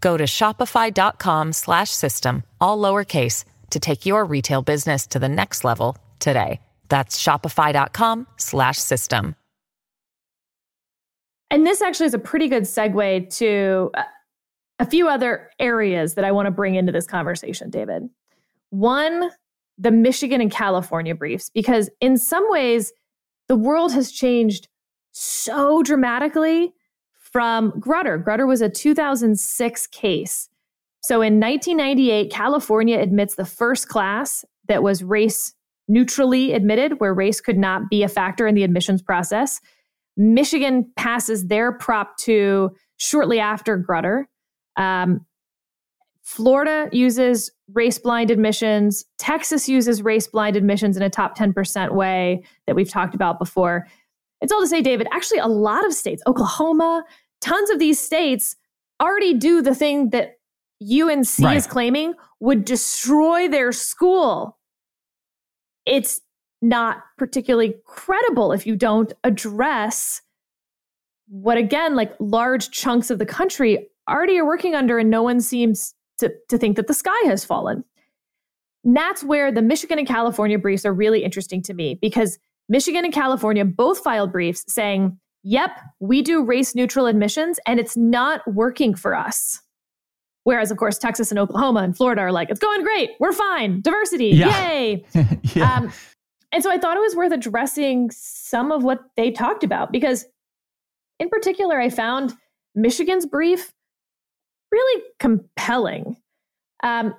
[0.00, 3.44] Go to shopify.com/system all lowercase
[3.76, 6.60] to take your retail business to the next level today.
[6.88, 9.36] That's shopify.com slash system.
[11.50, 14.02] And this actually is a pretty good segue to uh,
[14.78, 18.08] a few other areas that I want to bring into this conversation, David.
[18.70, 19.30] One,
[19.78, 22.92] the Michigan and California briefs, because in some ways,
[23.48, 24.68] the world has changed
[25.12, 26.72] so dramatically
[27.12, 28.22] from Grutter.
[28.22, 30.48] Grutter was a 2006 case.
[31.06, 35.54] So in 1998, California admits the first class that was race
[35.86, 39.60] neutrally admitted, where race could not be a factor in the admissions process.
[40.16, 44.24] Michigan passes their Prop 2 shortly after Grutter.
[44.76, 45.24] Um,
[46.24, 49.04] Florida uses race blind admissions.
[49.16, 53.86] Texas uses race blind admissions in a top 10% way that we've talked about before.
[54.40, 57.04] It's all to say, David, actually, a lot of states, Oklahoma,
[57.40, 58.56] tons of these states
[59.00, 60.32] already do the thing that
[60.82, 61.56] UNC right.
[61.56, 64.58] is claiming would destroy their school.
[65.86, 66.20] It's
[66.60, 70.22] not particularly credible if you don't address
[71.28, 75.40] what, again, like large chunks of the country already are working under, and no one
[75.40, 77.84] seems to, to think that the sky has fallen.
[78.84, 83.04] And that's where the Michigan and California briefs are really interesting to me because Michigan
[83.04, 88.42] and California both filed briefs saying, yep, we do race neutral admissions and it's not
[88.52, 89.60] working for us.
[90.46, 93.10] Whereas, of course, Texas and Oklahoma and Florida are like, it's going great.
[93.18, 93.80] We're fine.
[93.80, 94.28] Diversity.
[94.28, 94.70] Yeah.
[94.70, 95.04] Yay.
[95.54, 95.74] yeah.
[95.74, 95.92] Um,
[96.52, 100.24] and so I thought it was worth addressing some of what they talked about because,
[101.18, 102.32] in particular, I found
[102.76, 103.74] Michigan's brief
[104.70, 106.16] really compelling
[106.84, 107.12] um,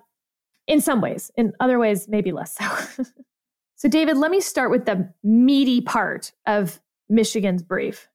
[0.65, 1.29] in some ways.
[1.35, 3.03] In other ways, maybe less so.
[3.75, 8.07] so, David, let me start with the meaty part of Michigan's brief.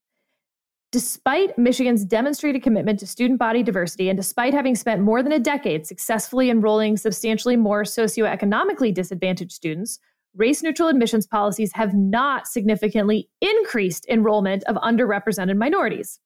[0.93, 5.39] Despite Michigan's demonstrated commitment to student body diversity, and despite having spent more than a
[5.39, 9.99] decade successfully enrolling substantially more socioeconomically disadvantaged students,
[10.37, 16.21] race neutral admissions policies have not significantly increased enrollment of underrepresented minorities.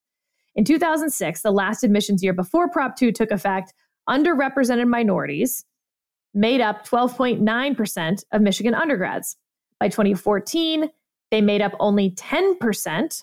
[0.57, 3.72] In 2006, the last admissions year before Prop 2 took effect,
[4.09, 5.64] underrepresented minorities
[6.35, 9.37] made up 12.9% of Michigan undergrads.
[9.79, 10.90] By 2014,
[11.31, 13.22] they made up only 10%.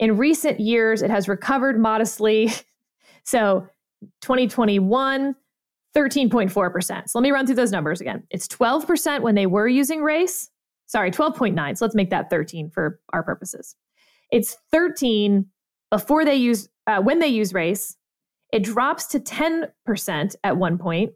[0.00, 2.52] In recent years, it has recovered modestly.
[3.22, 3.68] So
[4.22, 5.36] 2021,
[5.94, 7.08] 13.4%.
[7.08, 8.22] So let me run through those numbers again.
[8.30, 10.50] It's 12% when they were using race.
[10.86, 11.76] Sorry, 12.9.
[11.76, 13.76] So let's make that 13 for our purposes.
[14.32, 15.46] It's 13
[15.90, 17.94] before they use uh, when they use race.
[18.52, 21.12] It drops to 10% at one point,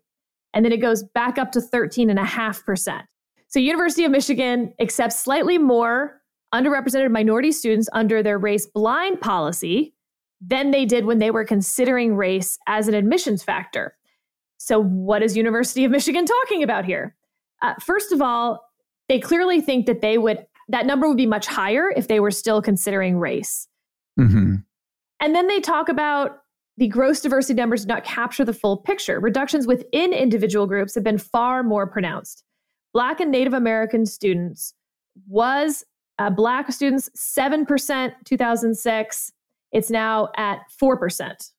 [0.52, 3.02] and then it goes back up to 13.5%.
[3.48, 6.20] So, University of Michigan accepts slightly more
[6.54, 9.92] underrepresented minority students under their race blind policy
[10.40, 13.96] than they did when they were considering race as an admissions factor.
[14.58, 17.16] So, what is University of Michigan talking about here?
[17.60, 18.64] Uh, first of all,
[19.08, 22.30] they clearly think that they would that number would be much higher if they were
[22.30, 23.68] still considering race.
[24.18, 24.56] Mm-hmm.
[25.20, 26.38] And then they talk about
[26.76, 29.20] the gross diversity numbers do not capture the full picture.
[29.20, 32.44] Reductions within individual groups have been far more pronounced.
[32.92, 34.74] Black and Native American students
[35.28, 35.84] was
[36.18, 39.32] uh, Black students 7% 2006.
[39.72, 41.50] It's now at 4%.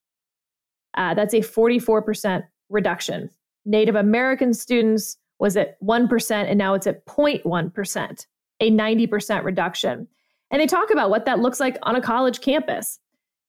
[0.96, 3.30] Uh, that's a 44% reduction.
[3.64, 8.26] Native American students was at 1%, and now it's at 0.1%,
[8.60, 10.08] a 90% reduction.
[10.50, 12.98] And they talk about what that looks like on a college campus.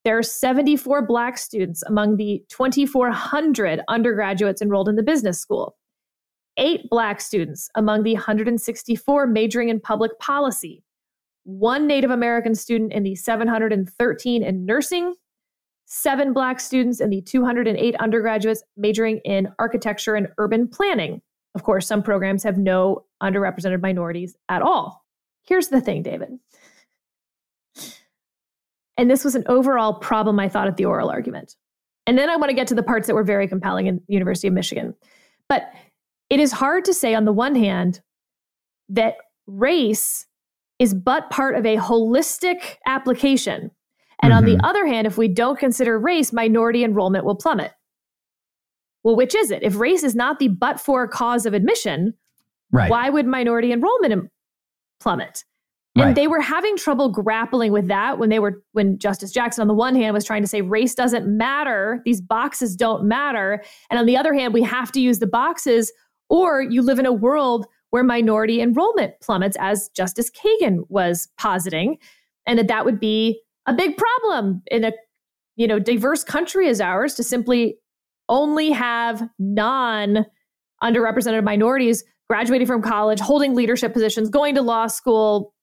[0.03, 5.77] There are 74 Black students among the 2,400 undergraduates enrolled in the business school
[6.57, 10.83] eight Black students among the 164 majoring in public policy,
[11.47, 15.15] one Native American student in the 713 in nursing,
[15.85, 21.21] seven Black students in the 208 undergraduates majoring in architecture and urban planning.
[21.55, 25.05] Of course, some programs have no underrepresented minorities at all.
[25.43, 26.37] Here's the thing, David.
[28.97, 31.55] And this was an overall problem, I thought, at the oral argument.
[32.05, 34.13] And then I want to get to the parts that were very compelling in the
[34.13, 34.93] University of Michigan.
[35.47, 35.71] But
[36.29, 38.01] it is hard to say on the one hand
[38.89, 40.26] that race
[40.79, 43.71] is but part of a holistic application.
[44.21, 44.37] And mm-hmm.
[44.37, 44.65] on the mm-hmm.
[44.65, 47.73] other hand, if we don't consider race, minority enrollment will plummet.
[49.03, 49.63] Well, which is it?
[49.63, 52.13] If race is not the but for cause of admission,
[52.71, 52.89] right.
[52.89, 54.29] why would minority enrollment
[54.99, 55.43] plummet?
[55.95, 56.15] And right.
[56.15, 59.73] they were having trouble grappling with that when they were when Justice Jackson on the
[59.73, 64.05] one hand was trying to say race doesn't matter, these boxes don't matter, and on
[64.05, 65.91] the other hand we have to use the boxes
[66.29, 67.65] or you live in a world
[67.97, 71.97] where minority enrollment plummets as Justice Kagan was positing
[72.45, 74.91] and that that would be a big problem in a
[75.55, 77.79] you know diverse country as ours to simply
[78.29, 80.27] only have non
[80.83, 85.55] underrepresented minorities graduating from college, holding leadership positions, going to law school,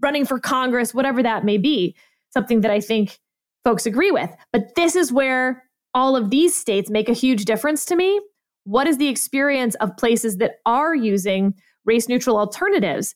[0.00, 1.94] running for Congress, whatever that may be,
[2.32, 3.18] something that I think
[3.66, 4.30] folks agree with.
[4.50, 5.62] But this is where
[5.92, 8.18] all of these states make a huge difference to me.
[8.66, 11.54] What is the experience of places that are using
[11.84, 13.14] race neutral alternatives?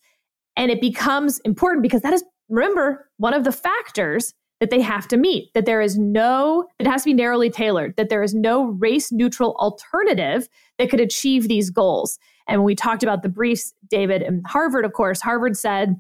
[0.57, 5.09] And it becomes important because that is, remember, one of the factors that they have
[5.09, 8.33] to meet, that there is no, it has to be narrowly tailored, that there is
[8.33, 10.49] no race neutral alternative
[10.79, 12.19] that could achieve these goals.
[12.47, 15.97] And when we talked about the briefs, David, and Harvard, of course, Harvard said,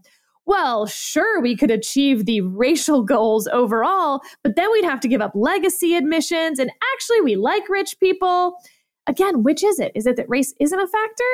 [0.46, 5.20] well, sure, we could achieve the racial goals overall, but then we'd have to give
[5.20, 6.60] up legacy admissions.
[6.60, 8.56] And actually, we like rich people.
[9.10, 9.90] Again, which is it?
[9.96, 11.24] Is it that race isn't a factor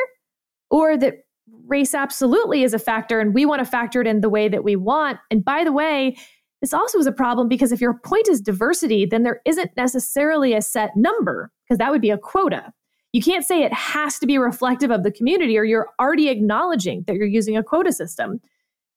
[0.71, 1.19] or that
[1.67, 4.65] race absolutely is a factor and we want to factor it in the way that
[4.65, 5.19] we want?
[5.31, 6.17] And by the way,
[6.63, 10.55] this also is a problem because if your point is diversity, then there isn't necessarily
[10.55, 12.73] a set number because that would be a quota.
[13.13, 17.05] You can't say it has to be reflective of the community or you're already acknowledging
[17.07, 18.41] that you're using a quota system.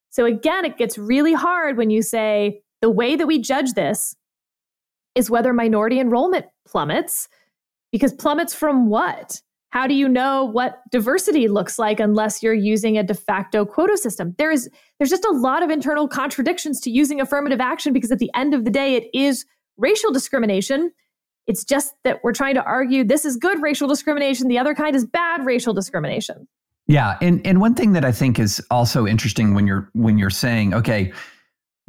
[0.10, 4.16] So again, it gets really hard when you say the way that we judge this
[5.16, 7.28] is whether minority enrollment plummets,
[7.92, 9.42] because plummets from what?
[9.72, 13.98] How do you know what diversity looks like unless you're using a de facto quota
[13.98, 14.34] system?
[14.38, 18.20] There is there's just a lot of internal contradictions to using affirmative action because at
[18.20, 19.46] the end of the day it is
[19.78, 20.92] racial discrimination.
[21.46, 24.96] It's just that we're trying to argue this is good racial discrimination, the other kind
[24.96, 26.48] is bad racial discrimination.
[26.88, 30.32] Yeah, and and one thing that I think is also interesting when you're when you're
[30.32, 31.14] saying, okay,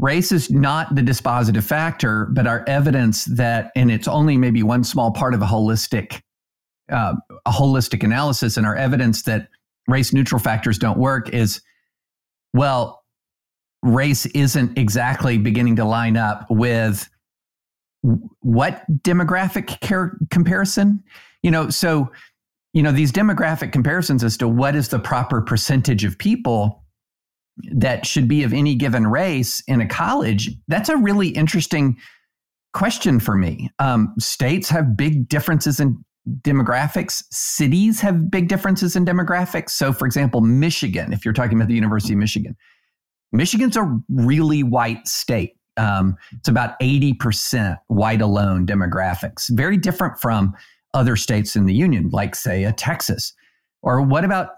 [0.01, 4.83] race is not the dispositive factor, but our evidence that, and it's only maybe one
[4.83, 6.23] small part of a holistic
[6.91, 7.15] uh,
[7.47, 9.49] a holistic analysis, and our evidence that
[9.87, 11.63] race neutral factors don't work is,
[12.53, 13.05] well,
[13.85, 17.09] race isn't exactly beginning to line up with
[18.41, 21.03] what demographic care comparison,
[21.43, 22.11] you know, so
[22.73, 26.80] you know, these demographic comparisons as to what is the proper percentage of people
[27.73, 31.97] that should be of any given race in a college, that's a really interesting
[32.73, 33.71] question for me.
[33.79, 36.03] Um, states have big differences in
[36.43, 39.71] demographics, cities have big differences in demographics.
[39.71, 42.57] So, for example, Michigan, if you're talking about the University of Michigan,
[43.33, 45.55] Michigan's a really white state.
[45.77, 50.53] Um, it's about 80% white alone demographics, very different from
[50.95, 53.33] other states in the union, like, say, a Texas?
[53.83, 54.51] Or what about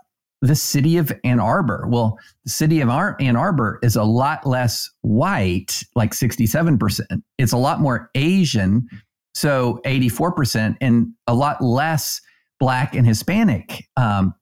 [0.43, 1.87] the city of Ann Arbor?
[1.89, 7.23] Well, the city of Ann Arbor is a lot less white, like 67%.
[7.39, 8.87] It's a lot more Asian,
[9.35, 12.21] so 84%, and a lot less
[12.59, 14.35] Black and Hispanic, um,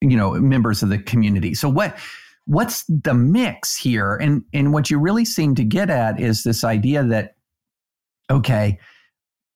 [0.00, 1.54] you know, members of the community.
[1.54, 1.98] So what?
[2.46, 4.16] What's the mix here?
[4.16, 7.34] And and what you really seem to get at is this idea that,
[8.30, 8.78] okay,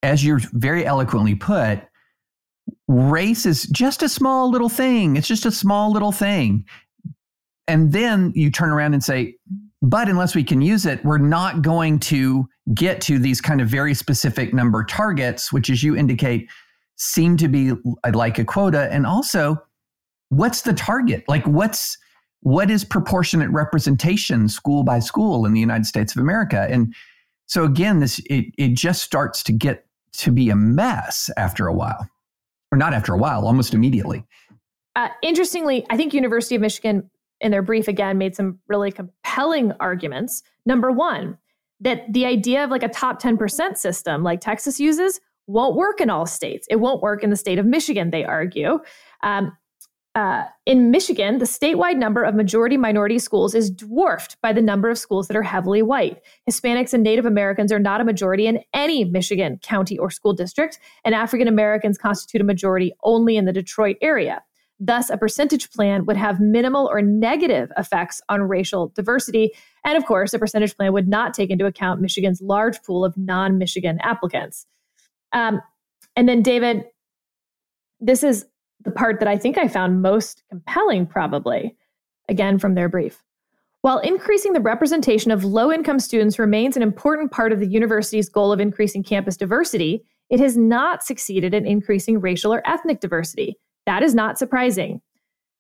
[0.02, 1.80] as you're very eloquently put,
[2.88, 5.16] race is just a small little thing.
[5.16, 6.64] It's just a small little thing.
[7.68, 9.36] And then you turn around and say,
[9.82, 13.68] but unless we can use it, we're not going to get to these kind of
[13.68, 16.48] very specific number targets, which, as you indicate,
[16.96, 17.72] seem to be
[18.12, 18.88] like a quota.
[18.92, 19.60] And also,
[20.28, 21.24] what's the target?
[21.26, 21.98] Like, what's
[22.40, 26.66] what is proportionate representation school by school in the United States of America?
[26.70, 26.94] And
[27.46, 31.72] so again, this it it just starts to get to be a mess after a
[31.72, 32.08] while,
[32.72, 34.24] or not after a while, almost immediately.
[34.96, 37.10] Uh, interestingly, I think University of Michigan
[37.40, 40.42] in their brief again made some really compelling arguments.
[40.64, 41.38] Number one,
[41.80, 46.08] that the idea of like a top 10% system like Texas uses won't work in
[46.08, 46.66] all states.
[46.70, 48.78] It won't work in the state of Michigan, they argue.
[49.22, 49.56] Um,
[50.14, 54.90] uh, in Michigan, the statewide number of majority minority schools is dwarfed by the number
[54.90, 56.20] of schools that are heavily white.
[56.48, 60.78] Hispanics and Native Americans are not a majority in any Michigan county or school district,
[61.04, 64.42] and African Americans constitute a majority only in the Detroit area.
[64.78, 69.52] Thus, a percentage plan would have minimal or negative effects on racial diversity.
[69.84, 73.16] And of course, a percentage plan would not take into account Michigan's large pool of
[73.16, 74.66] non Michigan applicants.
[75.32, 75.62] Um,
[76.16, 76.84] and then, David,
[78.00, 78.44] this is
[78.84, 81.76] the part that I think I found most compelling, probably,
[82.28, 83.22] again from their brief.
[83.82, 88.28] While increasing the representation of low income students remains an important part of the university's
[88.28, 93.56] goal of increasing campus diversity, it has not succeeded in increasing racial or ethnic diversity.
[93.86, 95.00] That is not surprising.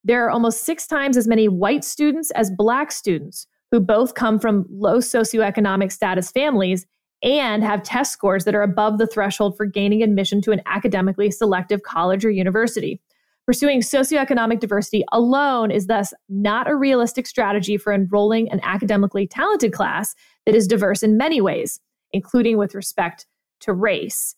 [0.04, 4.38] There are almost six times as many white students as black students who both come
[4.38, 6.86] from low socioeconomic status families
[7.22, 11.30] and have test scores that are above the threshold for gaining admission to an academically
[11.30, 13.00] selective college or university.
[13.46, 19.72] Pursuing socioeconomic diversity alone is thus not a realistic strategy for enrolling an academically talented
[19.72, 20.14] class
[20.46, 21.80] that is diverse in many ways,
[22.12, 23.26] including with respect
[23.60, 24.34] to race.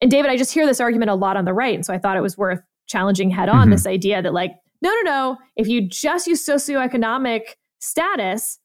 [0.00, 1.74] And David, I just hear this argument a lot on the right.
[1.74, 3.70] And so I thought it was worth challenging head on mm-hmm.
[3.70, 7.42] this idea that, like, no, no, no, if you just use socioeconomic
[7.78, 8.58] status,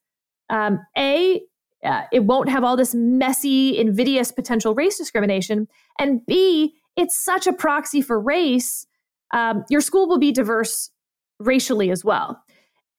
[0.50, 1.40] um, A,
[1.84, 5.68] uh, it won't have all this messy, invidious potential race discrimination.
[5.98, 8.84] And B, it's such a proxy for race.
[9.32, 10.90] Um, your school will be diverse
[11.38, 12.42] racially as well.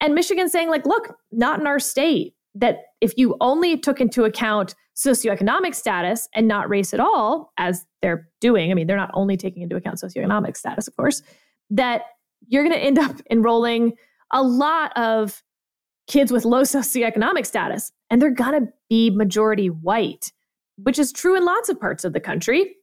[0.01, 4.23] And Michigan's saying, like, look, not in our state, that if you only took into
[4.23, 9.11] account socioeconomic status and not race at all, as they're doing, I mean, they're not
[9.13, 11.21] only taking into account socioeconomic status, of course,
[11.69, 12.03] that
[12.47, 13.93] you're going to end up enrolling
[14.31, 15.43] a lot of
[16.07, 20.31] kids with low socioeconomic status, and they're going to be majority white,
[20.77, 22.75] which is true in lots of parts of the country.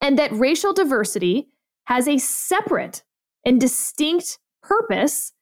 [0.00, 1.48] And that racial diversity
[1.86, 3.02] has a separate
[3.44, 5.32] and distinct purpose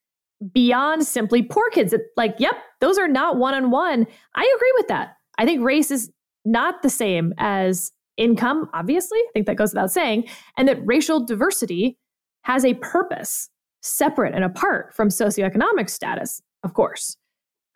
[0.51, 1.93] beyond simply poor kids.
[2.17, 4.05] like, yep, those are not one on one.
[4.35, 5.15] I agree with that.
[5.37, 6.11] I think race is
[6.43, 9.19] not the same as income, obviously.
[9.19, 10.27] I think that goes without saying.
[10.57, 11.97] And that racial diversity
[12.43, 13.49] has a purpose
[13.81, 17.15] separate and apart from socioeconomic status of course.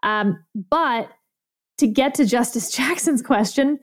[0.04, 1.10] Um, but
[1.78, 3.80] to get to Justice Jackson's question,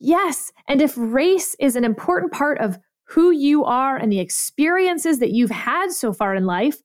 [0.00, 0.50] yes.
[0.66, 2.78] And if race is an important part of
[3.08, 6.78] who you are and the experiences that you've had so far in life,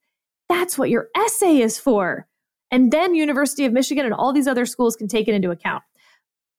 [0.50, 2.28] that's what your essay is for.
[2.70, 5.84] And then University of Michigan and all these other schools can take it into account.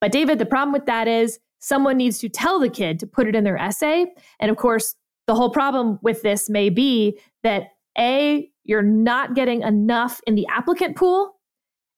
[0.00, 3.28] But David, the problem with that is someone needs to tell the kid to put
[3.28, 4.06] it in their essay.
[4.40, 4.94] And of course,
[5.26, 10.46] the whole problem with this may be that A, you're not getting enough in the
[10.48, 11.36] applicant pool,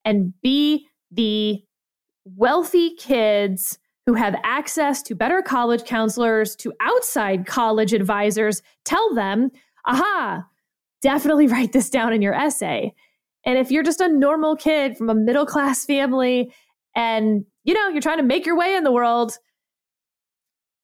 [0.05, 1.63] and B, the
[2.25, 9.51] wealthy kids who have access to better college counselors, to outside college advisors, tell them,
[9.87, 10.47] aha,
[11.01, 12.93] definitely write this down in your essay.
[13.47, 16.53] And if you're just a normal kid from a middle class family
[16.97, 19.39] and you know, you're trying to make your way in the world,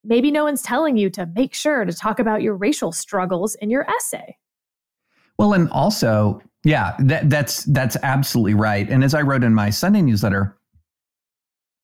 [0.02, 3.70] maybe no one's telling you to make sure to talk about your racial struggles in
[3.70, 4.36] your essay.
[5.38, 8.88] Well, and also, yeah, that, that's that's absolutely right.
[8.88, 10.56] And as I wrote in my Sunday newsletter,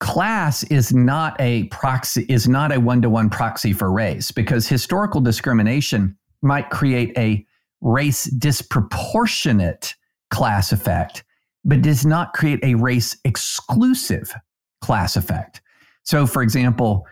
[0.00, 6.16] class is not a proxy is not a one-to-one proxy for race because historical discrimination
[6.42, 7.44] might create a
[7.80, 9.94] race disproportionate
[10.30, 11.24] class effect,
[11.64, 14.34] but does not create a race exclusive
[14.80, 15.62] class effect.
[16.02, 17.06] So, for example,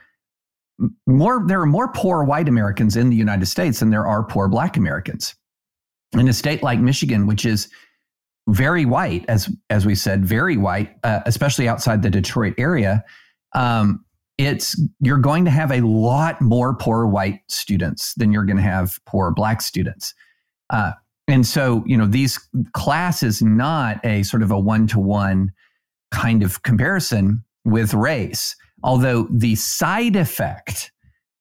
[1.06, 4.48] more there are more poor white Americans in the United States than there are poor
[4.48, 5.34] black Americans
[6.12, 7.68] in a state like Michigan, which is
[8.48, 13.04] very white, as as we said, very white, uh, especially outside the Detroit area,
[13.54, 14.04] um,
[14.38, 18.62] it's you're going to have a lot more poor white students than you're going to
[18.62, 20.14] have poor black students.
[20.70, 20.92] Uh,
[21.26, 22.38] and so, you know, these
[22.72, 25.52] class is not a sort of a one to one
[26.10, 30.92] kind of comparison with race, although the side effect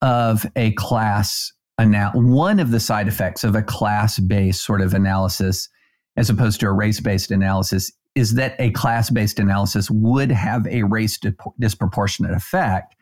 [0.01, 4.93] of a class anal- one of the side effects of a class based sort of
[4.93, 5.67] analysis
[6.15, 10.67] as opposed to a race based analysis is that a class based analysis would have
[10.67, 11.19] a race
[11.59, 12.95] disproportionate effect.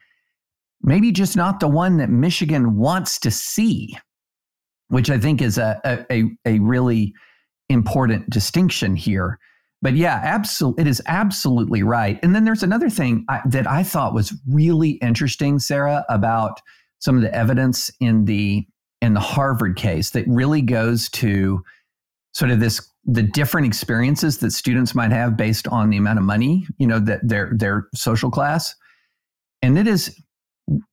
[0.82, 3.98] Maybe just not the one that Michigan wants to see,
[4.88, 7.14] which I think is a, a, a really
[7.70, 9.38] important distinction here.
[9.82, 12.20] But yeah, absolutely, it is absolutely right.
[12.24, 16.62] And then there's another thing I, that I thought was really interesting, Sarah, about
[17.00, 18.66] some of the evidence in the
[19.02, 21.64] in the Harvard case that really goes to
[22.34, 26.26] sort of this the different experiences that students might have based on the amount of
[26.26, 28.76] money, you know, that their their social class.
[29.62, 30.20] And it is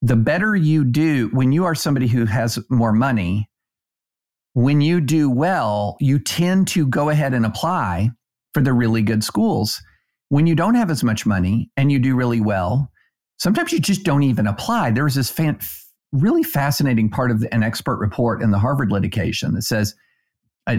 [0.03, 3.49] the better you do when you are somebody who has more money,
[4.55, 8.11] when you do well, you tend to go ahead and apply
[8.55, 9.81] for the really good schools.
[10.31, 12.91] When you don't have as much money and you do really well,
[13.39, 14.91] sometimes you just don't even apply.
[14.91, 15.59] There was this fan,
[16.13, 19.95] really fascinating part of the, an expert report in the Harvard litigation that says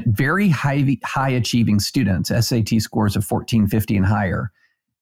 [0.06, 4.52] very high, high achieving students, SAT scores of 1450 and higher,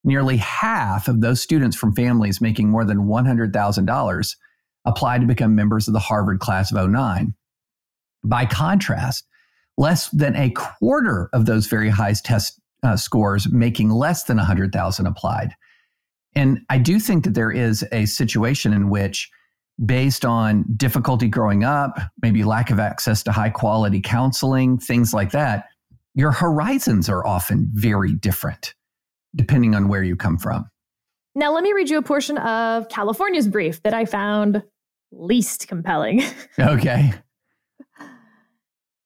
[0.04, 4.36] nearly half of those students from families making more than $100,000
[4.86, 7.34] applied to become members of the Harvard class of 09.
[8.24, 9.26] By contrast,
[9.78, 15.06] less than a quarter of those very high test uh, scores making less than 100,000
[15.06, 15.54] applied.
[16.36, 19.30] And I do think that there is a situation in which,
[19.86, 25.32] based on difficulty growing up, maybe lack of access to high quality counseling, things like
[25.32, 25.66] that,
[26.16, 28.74] your horizons are often very different
[29.36, 30.68] depending on where you come from.
[31.36, 34.64] Now, let me read you a portion of California's brief that I found
[35.12, 36.24] least compelling.
[36.60, 37.14] Okay.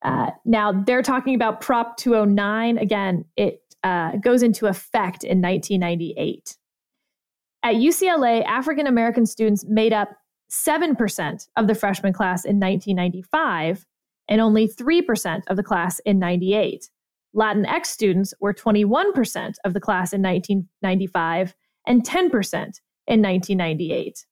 [0.03, 2.79] Uh, now, they're talking about Prop 209.
[2.79, 6.57] Again, it uh, goes into effect in 1998.
[7.61, 10.09] At UCLA, African American students made up
[10.51, 13.85] 7% of the freshman class in 1995
[14.27, 16.89] and only 3% of the class in 98.
[17.35, 21.55] Latinx students were 21% of the class in 1995
[21.87, 22.53] and 10%
[23.07, 24.25] in 1998.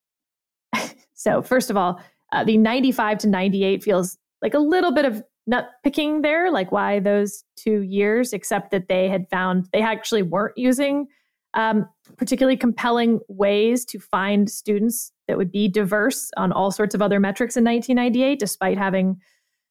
[1.13, 2.01] so, first of all,
[2.33, 6.71] uh, the 95 to 98 feels like a little bit of nut picking there, like
[6.71, 11.07] why those two years, except that they had found they actually weren't using
[11.53, 17.03] um, particularly compelling ways to find students that would be diverse on all sorts of
[17.03, 19.21] other metrics in 1998, despite having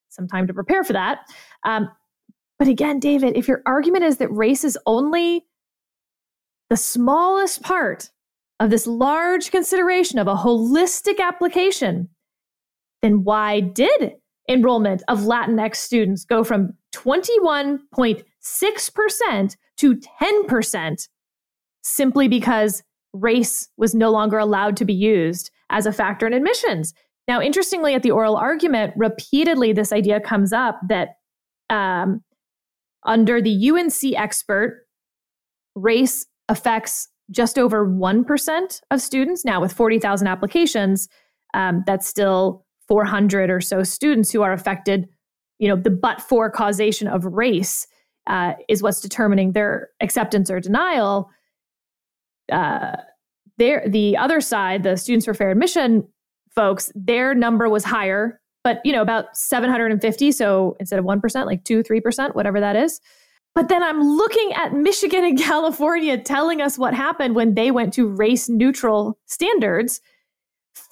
[0.09, 1.27] some time to prepare for that.
[1.65, 1.91] Um,
[2.61, 5.47] but again, David, if your argument is that race is only
[6.71, 8.11] the smallest part
[8.61, 12.09] of this large consideration of a holistic application,
[13.03, 14.15] then why did
[14.49, 21.09] enrollment of Latinx students go from 21.6% to 10%
[21.83, 22.83] simply because
[23.13, 26.95] race was no longer allowed to be used as a factor in admissions.
[27.27, 31.17] Now, interestingly, at the oral argument, repeatedly this idea comes up that
[31.69, 32.23] um,
[33.05, 34.87] under the UNC expert,
[35.75, 39.45] race affects just over 1% of students.
[39.45, 41.09] Now, with 40,000 applications,
[41.53, 45.07] um, that's still 400 or so students who are affected.
[45.59, 47.87] You know, the but for causation of race
[48.27, 51.31] uh, is what's determining their acceptance or denial
[52.51, 52.97] uh,
[53.59, 56.07] there the other side, the Students for Fair Admission
[56.55, 60.33] folks, their number was higher, but you know about 750.
[60.33, 63.01] So instead of one percent, like two, three percent, whatever that is.
[63.55, 67.93] But then I'm looking at Michigan and California telling us what happened when they went
[67.95, 70.01] to race neutral standards.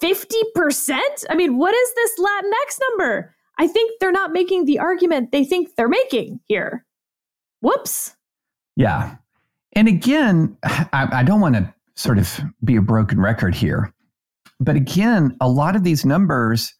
[0.01, 0.99] 50%?
[1.29, 3.33] I mean, what is this Latinx number?
[3.57, 6.85] I think they're not making the argument they think they're making here.
[7.61, 8.15] Whoops.
[8.75, 9.15] Yeah.
[9.73, 13.93] And again, I, I don't want to sort of be a broken record here,
[14.59, 16.73] but again, a lot of these numbers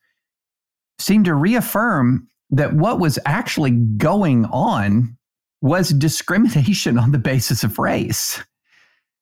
[1.00, 5.18] seem to reaffirm that what was actually going on
[5.62, 8.42] was discrimination on the basis of race.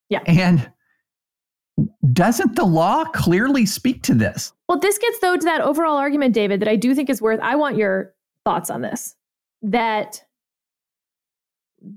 [0.09, 0.21] Yeah.
[0.27, 0.69] And
[2.13, 4.53] doesn't the law clearly speak to this?
[4.69, 7.39] Well, this gets though to that overall argument, David, that I do think is worth.
[7.41, 8.13] I want your
[8.45, 9.15] thoughts on this.
[9.61, 10.23] That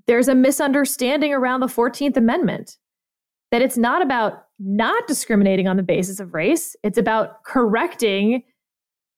[0.07, 2.77] there's a misunderstanding around the 14th Amendment
[3.51, 8.43] that it's not about not discriminating on the basis of race, it's about correcting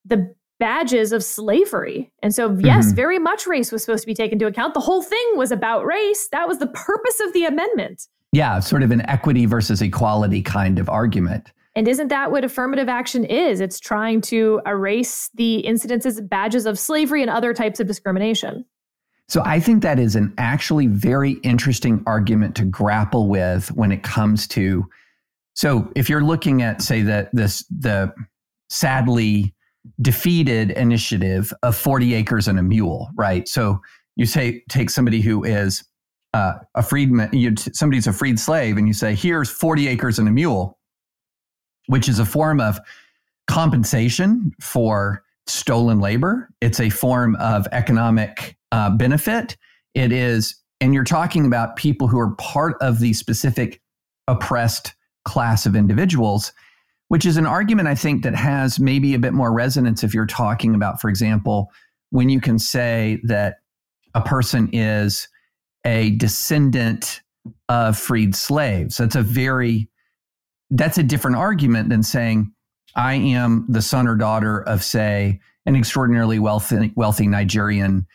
[0.05, 2.12] the badges of slavery.
[2.23, 2.97] And so, yes, mm-hmm.
[2.97, 4.75] very much race was supposed to be taken into account.
[4.75, 6.29] The whole thing was about race.
[6.33, 8.07] That was the purpose of the amendment.
[8.33, 11.51] Yeah, sort of an equity versus equality kind of argument.
[11.75, 13.61] And isn't that what affirmative action is?
[13.61, 18.64] It's trying to erase the incidences, badges of slavery and other types of discrimination.
[19.31, 24.03] So I think that is an actually very interesting argument to grapple with when it
[24.03, 24.85] comes to.
[25.55, 28.12] So if you're looking at, say, that this the
[28.70, 29.55] sadly
[30.03, 33.47] defeated initiative of 40 acres and a mule, right?
[33.47, 33.81] So
[34.16, 35.85] you say take somebody who is
[36.35, 40.26] uh, a freedman, you, somebody's a freed slave, and you say here's 40 acres and
[40.26, 40.76] a mule,
[41.87, 42.81] which is a form of
[43.47, 46.51] compensation for stolen labor.
[46.61, 49.57] It's a form of economic uh, benefit.
[49.95, 53.81] It is, and you're talking about people who are part of the specific
[54.29, 54.95] oppressed
[55.25, 56.53] class of individuals,
[57.09, 60.27] which is an argument I think that has maybe a bit more resonance if you're
[60.27, 61.71] talking about, for example,
[62.11, 63.57] when you can say that
[64.14, 65.29] a person is
[65.85, 67.21] a descendant
[67.68, 68.97] of freed slaves.
[68.97, 69.89] That's a very
[70.71, 72.53] that's a different argument than saying
[72.95, 78.07] I am the son or daughter of, say, an extraordinarily wealthy, wealthy Nigerian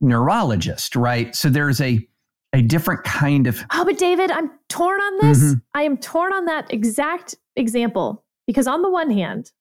[0.00, 1.34] neurologist, right?
[1.34, 2.06] So there's a
[2.54, 5.38] a different kind of Oh, but David, I'm torn on this.
[5.42, 5.58] Mm-hmm.
[5.74, 9.52] I am torn on that exact example because on the one hand,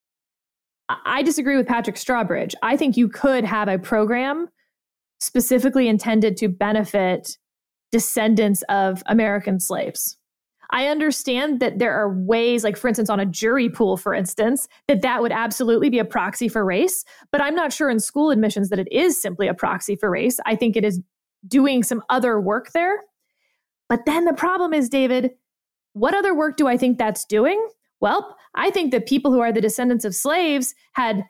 [0.89, 2.53] I disagree with Patrick Strawbridge.
[2.61, 4.47] I think you could have a program
[5.20, 7.38] specifically intended to benefit
[7.91, 10.18] descendants of American slaves.
[10.72, 14.68] I understand that there are ways, like for instance, on a jury pool, for instance,
[14.88, 17.05] that that would absolutely be a proxy for race.
[17.32, 20.39] But I'm not sure in school admissions that it is simply a proxy for race.
[20.45, 21.01] I think it is
[21.47, 23.03] doing some other work there.
[23.88, 25.32] But then the problem is, David,
[25.93, 27.65] what other work do I think that's doing?
[28.01, 31.24] Well, I think that people who are the descendants of slaves had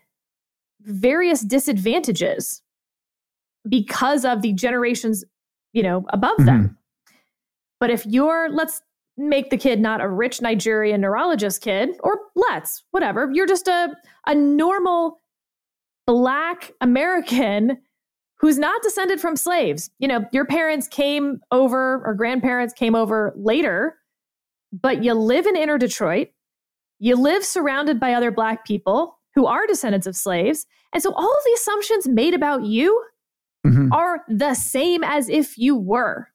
[0.82, 2.62] various disadvantages
[3.70, 5.24] because of the generations,
[5.74, 6.46] you know, above mm-hmm.
[6.46, 6.78] them.
[7.80, 8.82] But if you're, let's
[9.18, 13.96] make the kid not a rich Nigerian neurologist kid, or let's, whatever, you're just a,
[14.26, 15.20] a normal
[16.06, 17.78] black American
[18.40, 19.90] who's not descended from slaves.
[20.00, 23.96] You know, your parents came over or grandparents came over later,
[24.72, 26.30] but you live in inner Detroit.
[27.00, 30.66] You live surrounded by other black people who are descendants of slaves.
[30.94, 33.04] And so all of the assumptions made about you
[33.66, 33.92] mm-hmm.
[33.92, 36.30] are the same as if you were.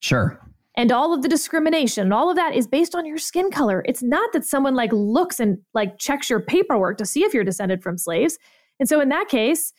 [0.00, 0.40] Sure.
[0.76, 3.82] And all of the discrimination and all of that is based on your skin color.
[3.86, 7.44] It's not that someone like looks and like checks your paperwork to see if you're
[7.44, 8.38] descended from slaves.
[8.78, 9.72] And so in that case,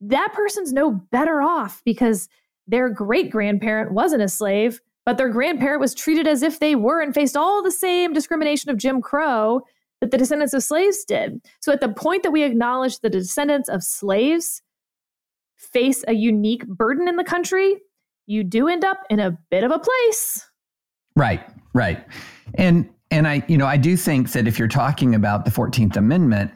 [0.00, 2.28] that person's no better off because
[2.66, 7.00] their great grandparent wasn't a slave, but their grandparent was treated as if they were
[7.00, 9.62] and faced all the same discrimination of Jim Crow
[10.00, 11.40] that the descendants of slaves did.
[11.60, 14.62] So at the point that we acknowledge the descendants of slaves
[15.56, 17.76] face a unique burden in the country,
[18.28, 20.46] you do end up in a bit of a place.
[21.16, 21.42] Right,
[21.74, 22.06] right.
[22.54, 25.96] And and I, you know, I do think that if you're talking about the 14th
[25.96, 26.52] Amendment,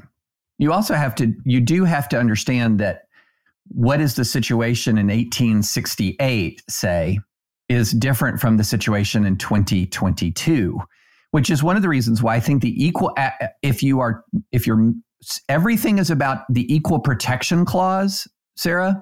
[0.58, 3.02] you also have to you do have to understand that
[3.68, 7.18] what is the situation in 1868 say
[7.68, 10.78] is different from the situation in 2022
[11.30, 13.16] which is one of the reasons why i think the equal
[13.62, 14.92] if you are if you're
[15.48, 19.00] everything is about the equal protection clause sarah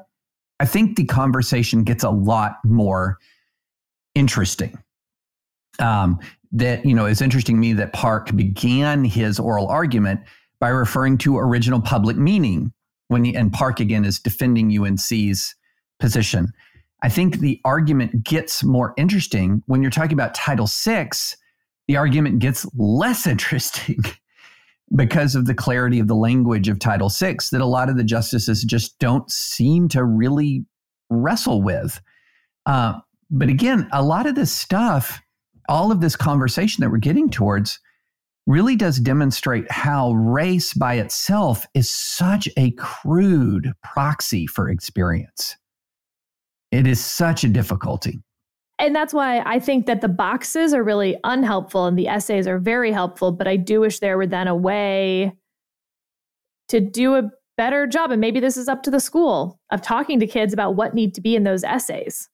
[0.60, 3.18] i think the conversation gets a lot more
[4.14, 4.78] interesting
[5.78, 6.18] um,
[6.52, 10.20] that you know it's interesting to me that park began his oral argument
[10.60, 12.72] by referring to original public meaning
[13.10, 15.56] when he, and Park again is defending UNC's
[15.98, 16.52] position.
[17.02, 21.10] I think the argument gets more interesting when you're talking about Title VI.
[21.88, 24.04] The argument gets less interesting
[24.94, 28.04] because of the clarity of the language of Title VI that a lot of the
[28.04, 30.64] justices just don't seem to really
[31.10, 32.00] wrestle with.
[32.66, 32.98] Uh,
[33.30, 35.20] but again, a lot of this stuff,
[35.68, 37.78] all of this conversation that we're getting towards,
[38.46, 45.56] really does demonstrate how race by itself is such a crude proxy for experience.
[46.72, 48.18] It is such a difficulty.
[48.80, 52.58] And that's why I think that the boxes are really unhelpful and the essays are
[52.58, 53.30] very helpful.
[53.30, 55.34] But I do wish there were then a way
[56.68, 58.10] to do a better job.
[58.10, 61.14] And maybe this is up to the school of talking to kids about what need
[61.14, 62.30] to be in those essays.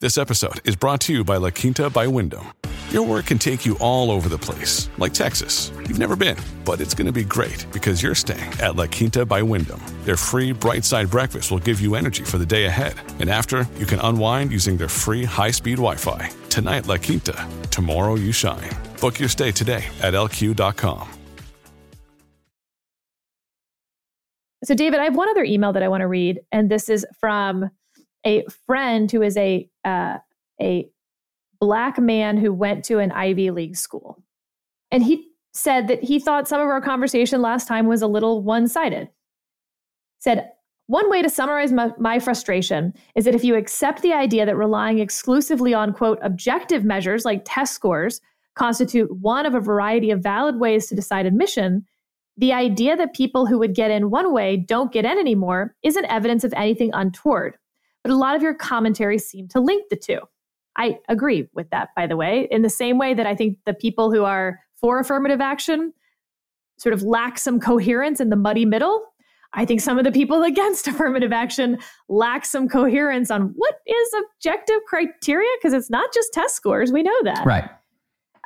[0.00, 2.46] This episode is brought to you by La Quinta by Wyndham.
[2.90, 5.70] Your work can take you all over the place, like Texas.
[5.76, 9.26] You've never been, but it's going to be great because you're staying at La Quinta
[9.26, 9.80] by Wyndham.
[10.04, 12.94] Their free bright side breakfast will give you energy for the day ahead.
[13.20, 16.30] And after, you can unwind using their free high speed Wi Fi.
[16.48, 17.46] Tonight, La Quinta.
[17.70, 18.70] Tomorrow, you shine.
[19.02, 21.08] Book your stay today at lq.com.
[24.64, 27.04] So, David, I have one other email that I want to read, and this is
[27.20, 27.70] from
[28.24, 30.16] a friend who is a uh,
[30.58, 30.88] a
[31.60, 34.22] black man who went to an Ivy League school.
[34.90, 38.42] And he said that he thought some of our conversation last time was a little
[38.42, 39.08] one sided.
[40.20, 40.50] Said,
[40.86, 44.56] one way to summarize my, my, frustration is that if you accept the idea that
[44.56, 48.22] relying exclusively on, quote, objective measures like test scores
[48.54, 51.84] constitute one of a variety of valid ways to decide admission,
[52.38, 56.06] the idea that people who would get in one way don't get in anymore isn't
[56.06, 57.58] evidence of anything untoward.
[58.02, 60.20] But a lot of your commentaries seem to link the two.
[60.78, 63.74] I agree with that, by the way, in the same way that I think the
[63.74, 65.92] people who are for affirmative action
[66.78, 69.04] sort of lack some coherence in the muddy middle.
[69.54, 74.14] I think some of the people against affirmative action lack some coherence on what is
[74.14, 76.92] objective criteria, because it's not just test scores.
[76.92, 77.44] We know that.
[77.44, 77.68] Right.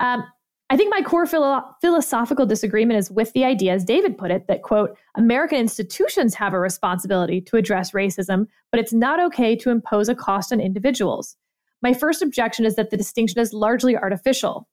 [0.00, 0.24] Um,
[0.70, 4.46] I think my core philo- philosophical disagreement is with the idea, as David put it,
[4.46, 9.68] that, quote, American institutions have a responsibility to address racism, but it's not okay to
[9.68, 11.36] impose a cost on individuals.
[11.82, 14.68] My first objection is that the distinction is largely artificial.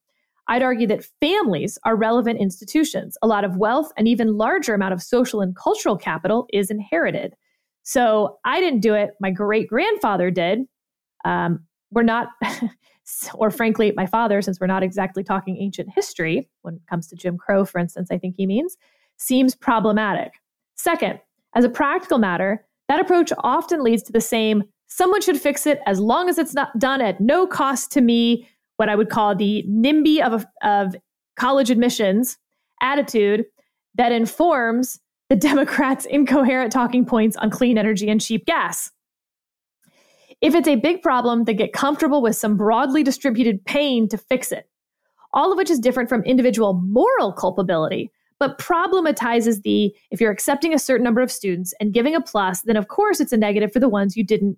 [0.47, 3.17] I'd argue that families are relevant institutions.
[3.21, 7.35] A lot of wealth and even larger amount of social and cultural capital is inherited.
[7.83, 9.11] So I didn't do it.
[9.19, 10.61] My great grandfather did.
[11.25, 12.29] Um, we're not,
[13.33, 17.15] or frankly, my father, since we're not exactly talking ancient history when it comes to
[17.15, 18.77] Jim Crow, for instance, I think he means,
[19.17, 20.33] seems problematic.
[20.75, 21.19] Second,
[21.55, 25.79] as a practical matter, that approach often leads to the same someone should fix it
[25.85, 29.35] as long as it's not done at no cost to me what I would call
[29.35, 30.95] the NIMBY of, of
[31.37, 32.37] college admissions
[32.81, 33.45] attitude
[33.95, 38.91] that informs the Democrats' incoherent talking points on clean energy and cheap gas.
[40.41, 44.51] If it's a big problem, then get comfortable with some broadly distributed pain to fix
[44.51, 44.69] it.
[45.33, 48.09] All of which is different from individual moral culpability,
[48.39, 52.61] but problematizes the if you're accepting a certain number of students and giving a plus,
[52.61, 54.57] then of course it's a negative for the ones you didn't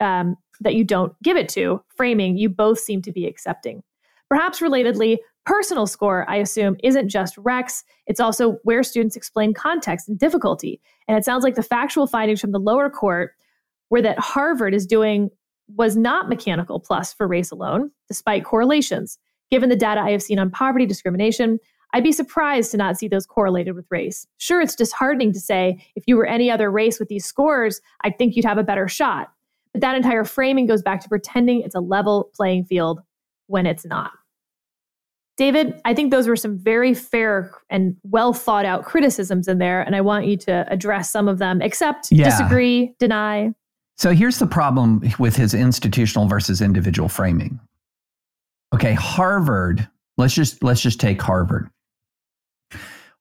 [0.00, 1.82] um, that you don't give it to.
[1.96, 3.82] Framing you both seem to be accepting.
[4.28, 7.82] Perhaps relatedly, personal score, I assume, isn't just recs.
[8.06, 10.80] It's also where students explain context and difficulty.
[11.06, 13.32] And it sounds like the factual findings from the lower court
[13.88, 15.30] were that Harvard is doing
[15.76, 19.18] was not mechanical plus for race alone, despite correlations.
[19.50, 21.58] Given the data I have seen on poverty discrimination,
[21.94, 24.26] I'd be surprised to not see those correlated with race.
[24.36, 28.18] Sure, it's disheartening to say if you were any other race with these scores, I'd
[28.18, 29.32] think you'd have a better shot.
[29.72, 33.00] But that entire framing goes back to pretending it's a level playing field
[33.46, 34.12] when it's not.
[35.36, 39.82] David, I think those were some very fair and well thought out criticisms in there,
[39.82, 42.24] and I want you to address some of them, accept, yeah.
[42.24, 43.52] disagree, deny.
[43.96, 47.60] So here's the problem with his institutional versus individual framing.
[48.74, 51.70] Okay, Harvard, let's just let's just take Harvard.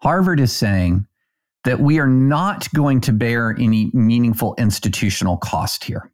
[0.02, 1.06] Harvard is saying
[1.64, 6.12] that we are not going to bear any meaningful institutional cost here.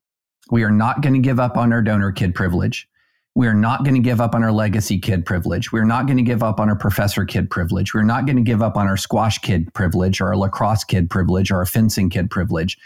[0.52, 2.88] We are not going to give up on our donor kid privilege.
[3.36, 5.72] We are not going to give up on our legacy kid privilege.
[5.72, 7.94] We're not going to give up on our professor kid privilege.
[7.94, 11.10] We're not going to give up on our squash kid privilege or our lacrosse kid
[11.10, 12.78] privilege or our fencing kid privilege.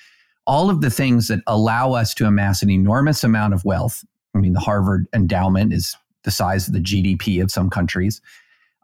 [0.45, 4.05] All of the things that allow us to amass an enormous amount of wealth.
[4.34, 8.22] I mean, the Harvard endowment is the size of the GDP of some countries.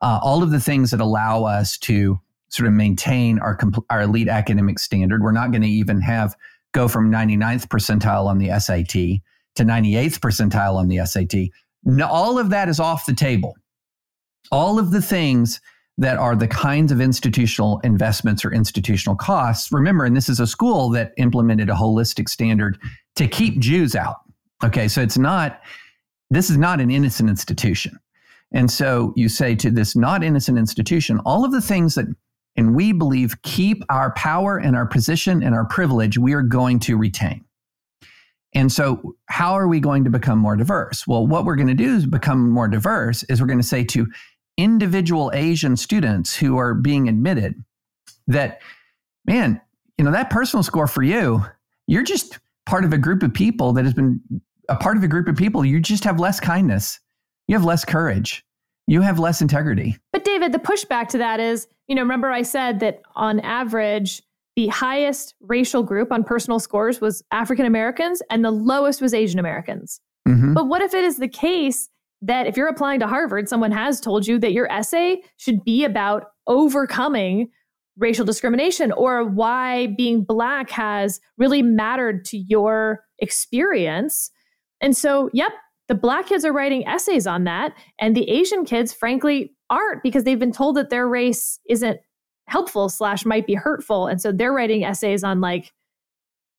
[0.02, 2.20] Uh, all of the things that allow us to
[2.50, 3.58] sort of maintain our,
[3.90, 5.24] our elite academic standard.
[5.24, 6.36] We're not going to even have
[6.74, 9.22] go from 99th percentile on the SAT
[9.56, 11.50] to 98th percentile on the SAT.
[12.04, 13.56] All of that is off the table.
[14.52, 15.62] All of the things
[15.98, 19.72] that are the kinds of institutional investments or institutional costs.
[19.72, 22.80] Remember, and this is a school that implemented a holistic standard
[23.16, 24.18] to keep Jews out.
[24.64, 25.62] Okay, so it's not,
[26.32, 28.00] this is not an innocent institution.
[28.54, 32.08] And so you say to this not innocent institution, all of the things that,
[32.56, 36.80] and we believe keep our power and our position and our privilege, we are going
[36.80, 37.44] to retain.
[38.56, 41.08] And so, how are we going to become more diverse?
[41.08, 43.84] Well, what we're going to do is become more diverse is we're going to say
[43.86, 44.08] to
[44.58, 47.56] individual Asian students who are being admitted
[48.28, 48.62] that,
[49.26, 49.60] man,
[49.98, 51.44] you know, that personal score for you,
[51.88, 54.22] you're just part of a group of people that has been
[54.70, 55.66] a part of a group of people.
[55.66, 57.00] You just have less kindness,
[57.48, 58.46] you have less courage,
[58.88, 59.98] you have less integrity.
[60.12, 64.22] But, David, the pushback to that is, you know, remember I said that on average,
[64.56, 69.40] the highest racial group on personal scores was African Americans and the lowest was Asian
[69.40, 70.00] Americans.
[70.28, 70.54] Mm-hmm.
[70.54, 71.90] But what if it is the case
[72.22, 75.84] that if you're applying to Harvard, someone has told you that your essay should be
[75.84, 77.50] about overcoming
[77.98, 84.32] racial discrimination or why being black has really mattered to your experience?
[84.82, 85.52] And so, yep,
[85.88, 87.74] the black kids are writing essays on that.
[88.00, 92.00] And the Asian kids, frankly, aren't because they've been told that their race isn't
[92.48, 94.08] helpful slash might be hurtful.
[94.08, 95.72] And so they're writing essays on like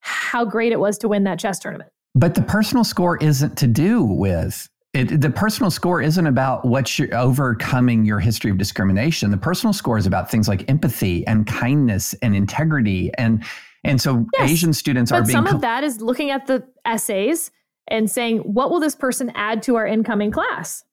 [0.01, 1.91] how great it was to win that chess tournament.
[2.15, 6.99] But the personal score isn't to do with it, the personal score isn't about what
[6.99, 9.33] you're overcoming your history of discrimination.
[9.33, 13.11] The personal score is about things like empathy and kindness and integrity.
[13.19, 13.45] And
[13.83, 17.51] and so yes, Asian students are being some of that is looking at the essays
[17.89, 20.85] and saying, what will this person add to our incoming class?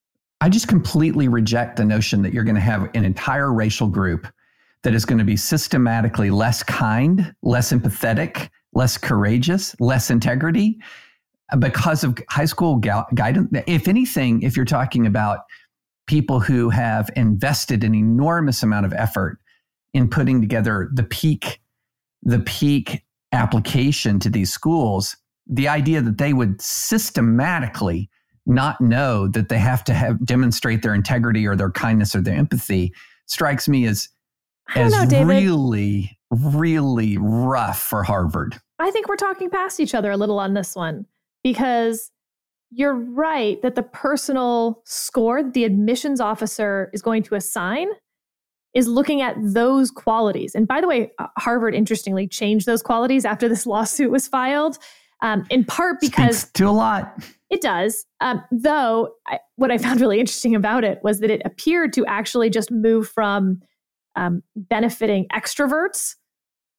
[0.42, 4.28] I just completely reject the notion that you're going to have an entire racial group
[4.84, 10.80] that is going to be systematically less kind, less empathetic, less courageous, less integrity
[11.52, 13.50] uh, because of high school gu- guidance.
[13.68, 15.42] If anything, if you're talking about
[16.08, 19.38] people who have invested an enormous amount of effort
[19.94, 21.62] in putting together the peak,
[22.24, 25.16] the peak application to these schools,
[25.52, 28.10] the idea that they would systematically
[28.48, 32.36] not know that they have to have demonstrate their integrity or their kindness or their
[32.36, 32.94] empathy
[33.28, 34.10] strikes me as
[34.76, 38.60] as know, really, really rough for Harvard.
[38.80, 41.06] I think we're talking past each other a little on this one
[41.44, 42.10] because
[42.72, 47.90] you're right that the personal score that the admissions officer is going to assign
[48.74, 50.56] is looking at those qualities.
[50.56, 54.78] And by the way, Harvard interestingly changed those qualities after this lawsuit was filed,
[55.22, 57.24] um, in part because Speaks to a lot.
[57.50, 58.06] It does.
[58.22, 62.06] Um, though, I, what I found really interesting about it was that it appeared to
[62.06, 63.62] actually just move from
[64.16, 66.16] um, benefiting extroverts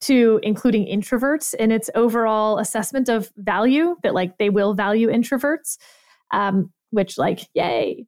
[0.02, 5.78] to including introverts in its overall assessment of value that like they will value introverts
[6.32, 8.04] um, which like yay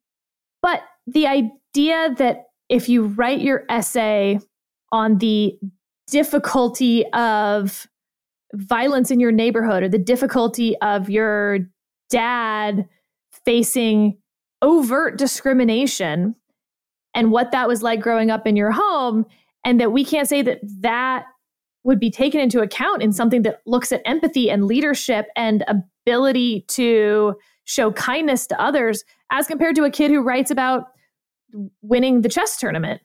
[0.60, 4.40] But the idea that if you write your essay
[4.90, 5.56] on the
[6.08, 7.86] difficulty of
[8.54, 11.58] violence in your neighborhood or the difficulty of your
[12.10, 12.88] dad
[13.44, 14.16] facing
[14.62, 16.34] overt discrimination
[17.14, 19.26] and what that was like growing up in your home
[19.64, 21.26] and that we can't say that that
[21.84, 26.64] would be taken into account in something that looks at empathy and leadership and ability
[26.68, 27.34] to
[27.64, 30.86] show kindness to others as compared to a kid who writes about
[31.82, 33.00] winning the chess tournament.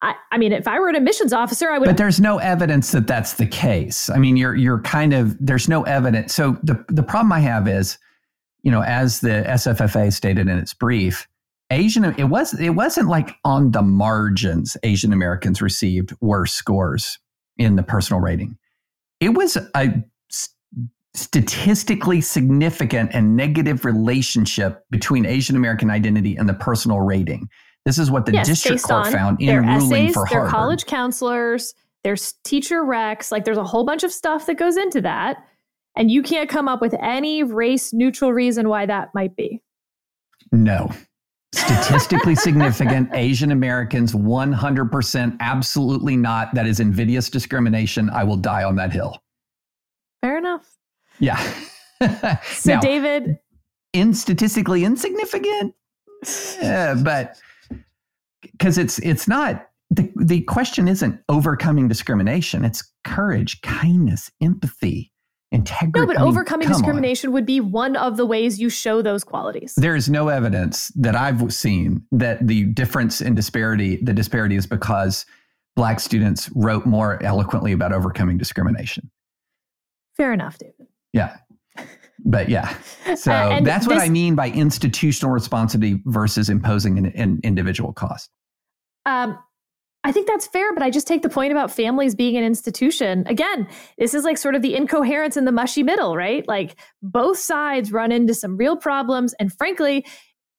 [0.00, 1.86] I, I, mean, if I were an admissions officer, I would.
[1.86, 4.08] But there's no evidence that that's the case.
[4.08, 6.34] I mean, you're you're kind of there's no evidence.
[6.34, 7.98] So the the problem I have is,
[8.62, 11.26] you know, as the SFFA stated in its brief,
[11.70, 17.18] Asian it was it wasn't like on the margins Asian Americans received worse scores
[17.56, 18.56] in the personal rating.
[19.20, 20.04] It was a
[21.14, 27.48] statistically significant and negative relationship between Asian American identity and the personal rating.
[27.88, 30.44] This is what the yes, district court found in ruling essays, for Harvard.
[30.44, 31.72] Their college counselors,
[32.04, 35.38] there's teacher recs, like there's a whole bunch of stuff that goes into that.
[35.96, 39.62] And you can't come up with any race neutral reason why that might be.
[40.52, 40.90] No.
[41.54, 46.54] Statistically significant Asian Americans, 100% absolutely not.
[46.54, 48.10] That is invidious discrimination.
[48.10, 49.16] I will die on that hill.
[50.20, 50.76] Fair enough.
[51.20, 51.38] Yeah.
[52.52, 53.38] so, now, David.
[53.94, 55.74] In statistically insignificant,
[56.60, 57.38] yeah, but
[58.42, 62.64] because it's it's not the the question isn't overcoming discrimination.
[62.64, 65.12] It's courage, kindness, empathy,
[65.50, 66.00] integrity.
[66.00, 67.34] No, but I mean, overcoming discrimination on.
[67.34, 69.74] would be one of the ways you show those qualities.
[69.76, 74.66] There is no evidence that I've seen that the difference in disparity, the disparity is
[74.66, 75.24] because
[75.74, 79.10] black students wrote more eloquently about overcoming discrimination.
[80.16, 80.88] Fair enough, David.
[81.12, 81.36] Yeah.
[82.24, 82.76] But yeah,
[83.16, 88.30] so uh, that's what I mean by institutional responsibility versus imposing an, an individual cost.
[89.06, 89.38] Um,
[90.04, 93.24] I think that's fair, but I just take the point about families being an institution.
[93.26, 96.46] Again, this is like sort of the incoherence in the mushy middle, right?
[96.46, 99.34] Like both sides run into some real problems.
[99.40, 100.06] And frankly,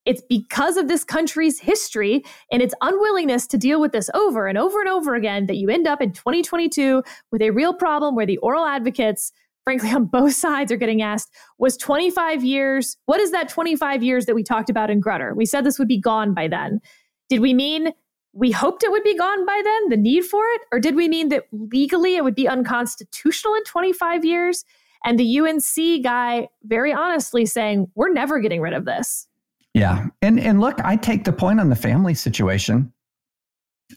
[0.06, 4.58] it's because of this country's history and its unwillingness to deal with this over and
[4.58, 8.26] over and over again that you end up in 2022 with a real problem where
[8.26, 9.32] the oral advocates
[9.70, 14.26] frankly, on both sides are getting asked was 25 years, what is that 25 years
[14.26, 15.36] that we talked about in Grutter?
[15.36, 16.82] We said this would be gone by then.
[17.30, 17.94] Did we mean
[18.34, 20.62] we hoped it would be gone by then, the need for it?
[20.72, 24.66] Or did we mean that legally it would be unconstitutional in 25 years?
[25.06, 29.28] And the UNC guy very honestly saying, we're never getting rid of this.
[29.76, 30.08] Yeah.
[30.24, 32.92] And and look, I take the point on the family situation.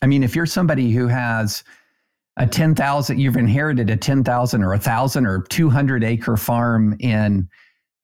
[0.02, 1.64] I mean, if you're somebody who has
[2.36, 7.48] a 10,000, you've inherited a 10,000 or a 1,000 or 200 acre farm in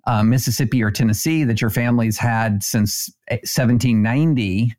[0.07, 4.75] uh, Mississippi or Tennessee that your family's had since 1790,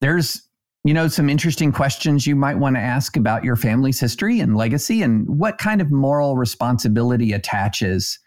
[0.00, 0.42] there's
[0.84, 4.56] you know some interesting questions you might want to ask about your family's history and
[4.56, 8.18] legacy and what kind of moral responsibility attaches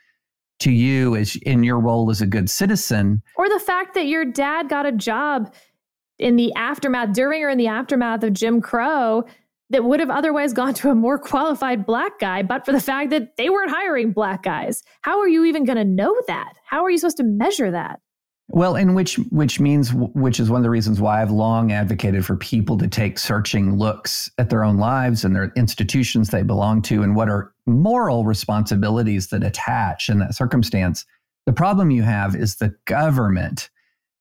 [0.59, 3.21] to you as in your role as a good citizen.
[3.35, 5.53] Or the fact that your dad got a job
[6.17, 9.25] in the aftermath during or in the aftermath of Jim Crow
[9.69, 13.09] that would have otherwise gone to a more qualified black guy, but for the fact
[13.09, 14.83] that they weren't hiring black guys.
[15.01, 16.53] How are you even going to know that?
[16.65, 17.99] How are you supposed to measure that?
[18.47, 22.25] Well, and which which means which is one of the reasons why I've long advocated
[22.25, 26.83] for people to take searching looks at their own lives and their institutions they belong
[26.83, 31.05] to and what are moral responsibilities that attach in that circumstance.
[31.47, 33.71] The problem you have is the government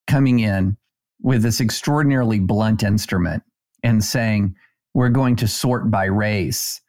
[0.07, 0.79] coming in
[1.21, 3.43] with this extraordinarily blunt instrument
[3.83, 4.55] and saying,
[4.95, 6.81] we're going to sort by race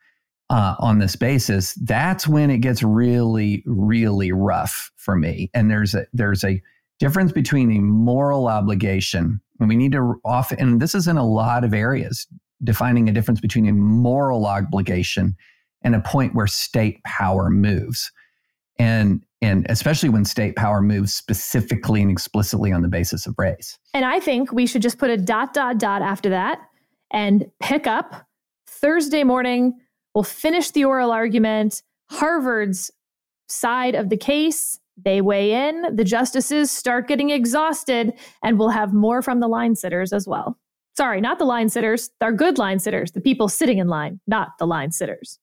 [0.49, 5.49] uh, on this basis, that's when it gets really, really rough for me.
[5.53, 6.61] And there's a there's a
[6.99, 11.25] difference between a moral obligation, and we need to often, and this is in a
[11.25, 12.27] lot of areas,
[12.63, 15.35] defining a difference between a moral obligation
[15.81, 18.11] and a point where state power moves.
[18.77, 23.77] And and especially when state power moves specifically and explicitly on the basis of race.
[23.93, 26.59] And I think we should just put a dot dot dot after that
[27.11, 28.27] and pick up
[28.67, 29.73] Thursday morning.
[30.13, 31.81] We'll finish the oral argument.
[32.09, 32.91] Harvard's
[33.47, 35.95] side of the case, they weigh in.
[35.95, 40.57] The justices start getting exhausted, and we'll have more from the line sitters as well.
[40.95, 42.09] Sorry, not the line sitters.
[42.21, 45.39] They're good line sitters, the people sitting in line, not the line sitters.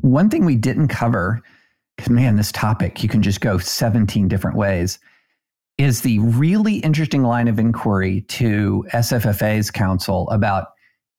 [0.00, 1.42] One thing we didn't cover,
[1.96, 4.98] because man, this topic, you can just go 17 different ways
[5.78, 10.68] is the really interesting line of inquiry to SFFA's counsel about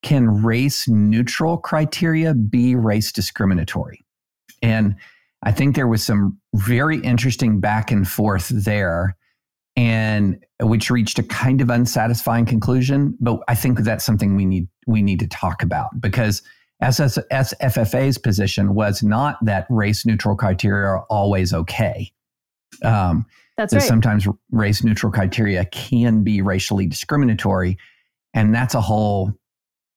[0.03, 4.03] can race neutral criteria be race discriminatory?
[4.61, 4.95] And
[5.43, 9.15] I think there was some very interesting back and forth there.
[9.75, 13.15] and which reached a kind of unsatisfying conclusion.
[13.21, 16.41] But I think that's something we need we need to talk about because
[16.81, 22.11] SFFA's position was not that race neutral criteria are always okay.
[22.83, 23.25] Um,
[23.57, 23.81] that's right.
[23.81, 27.77] Sometimes race neutral criteria can be racially discriminatory,
[28.33, 29.33] and that's a whole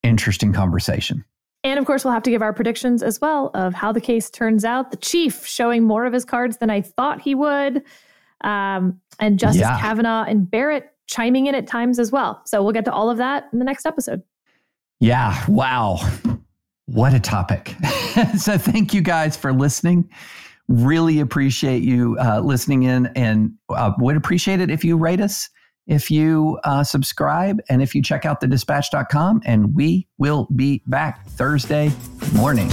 [0.02, 1.24] interesting conversation.
[1.62, 4.30] And of course, we'll have to give our predictions as well of how the case
[4.30, 4.90] turns out.
[4.90, 7.82] The chief showing more of his cards than I thought he would.
[8.40, 9.78] Um, and Justice yeah.
[9.78, 12.40] Kavanaugh and Barrett chiming in at times as well.
[12.46, 14.22] So we'll get to all of that in the next episode.
[15.00, 15.44] Yeah.
[15.48, 15.98] Wow.
[16.86, 17.74] What a topic.
[18.38, 20.08] so thank you guys for listening.
[20.70, 25.50] Really appreciate you uh, listening in and uh, would appreciate it if you rate us
[25.90, 29.42] if you uh, subscribe and if you check out the dispatch.com.
[29.44, 31.92] And we will be back Thursday
[32.32, 32.70] morning.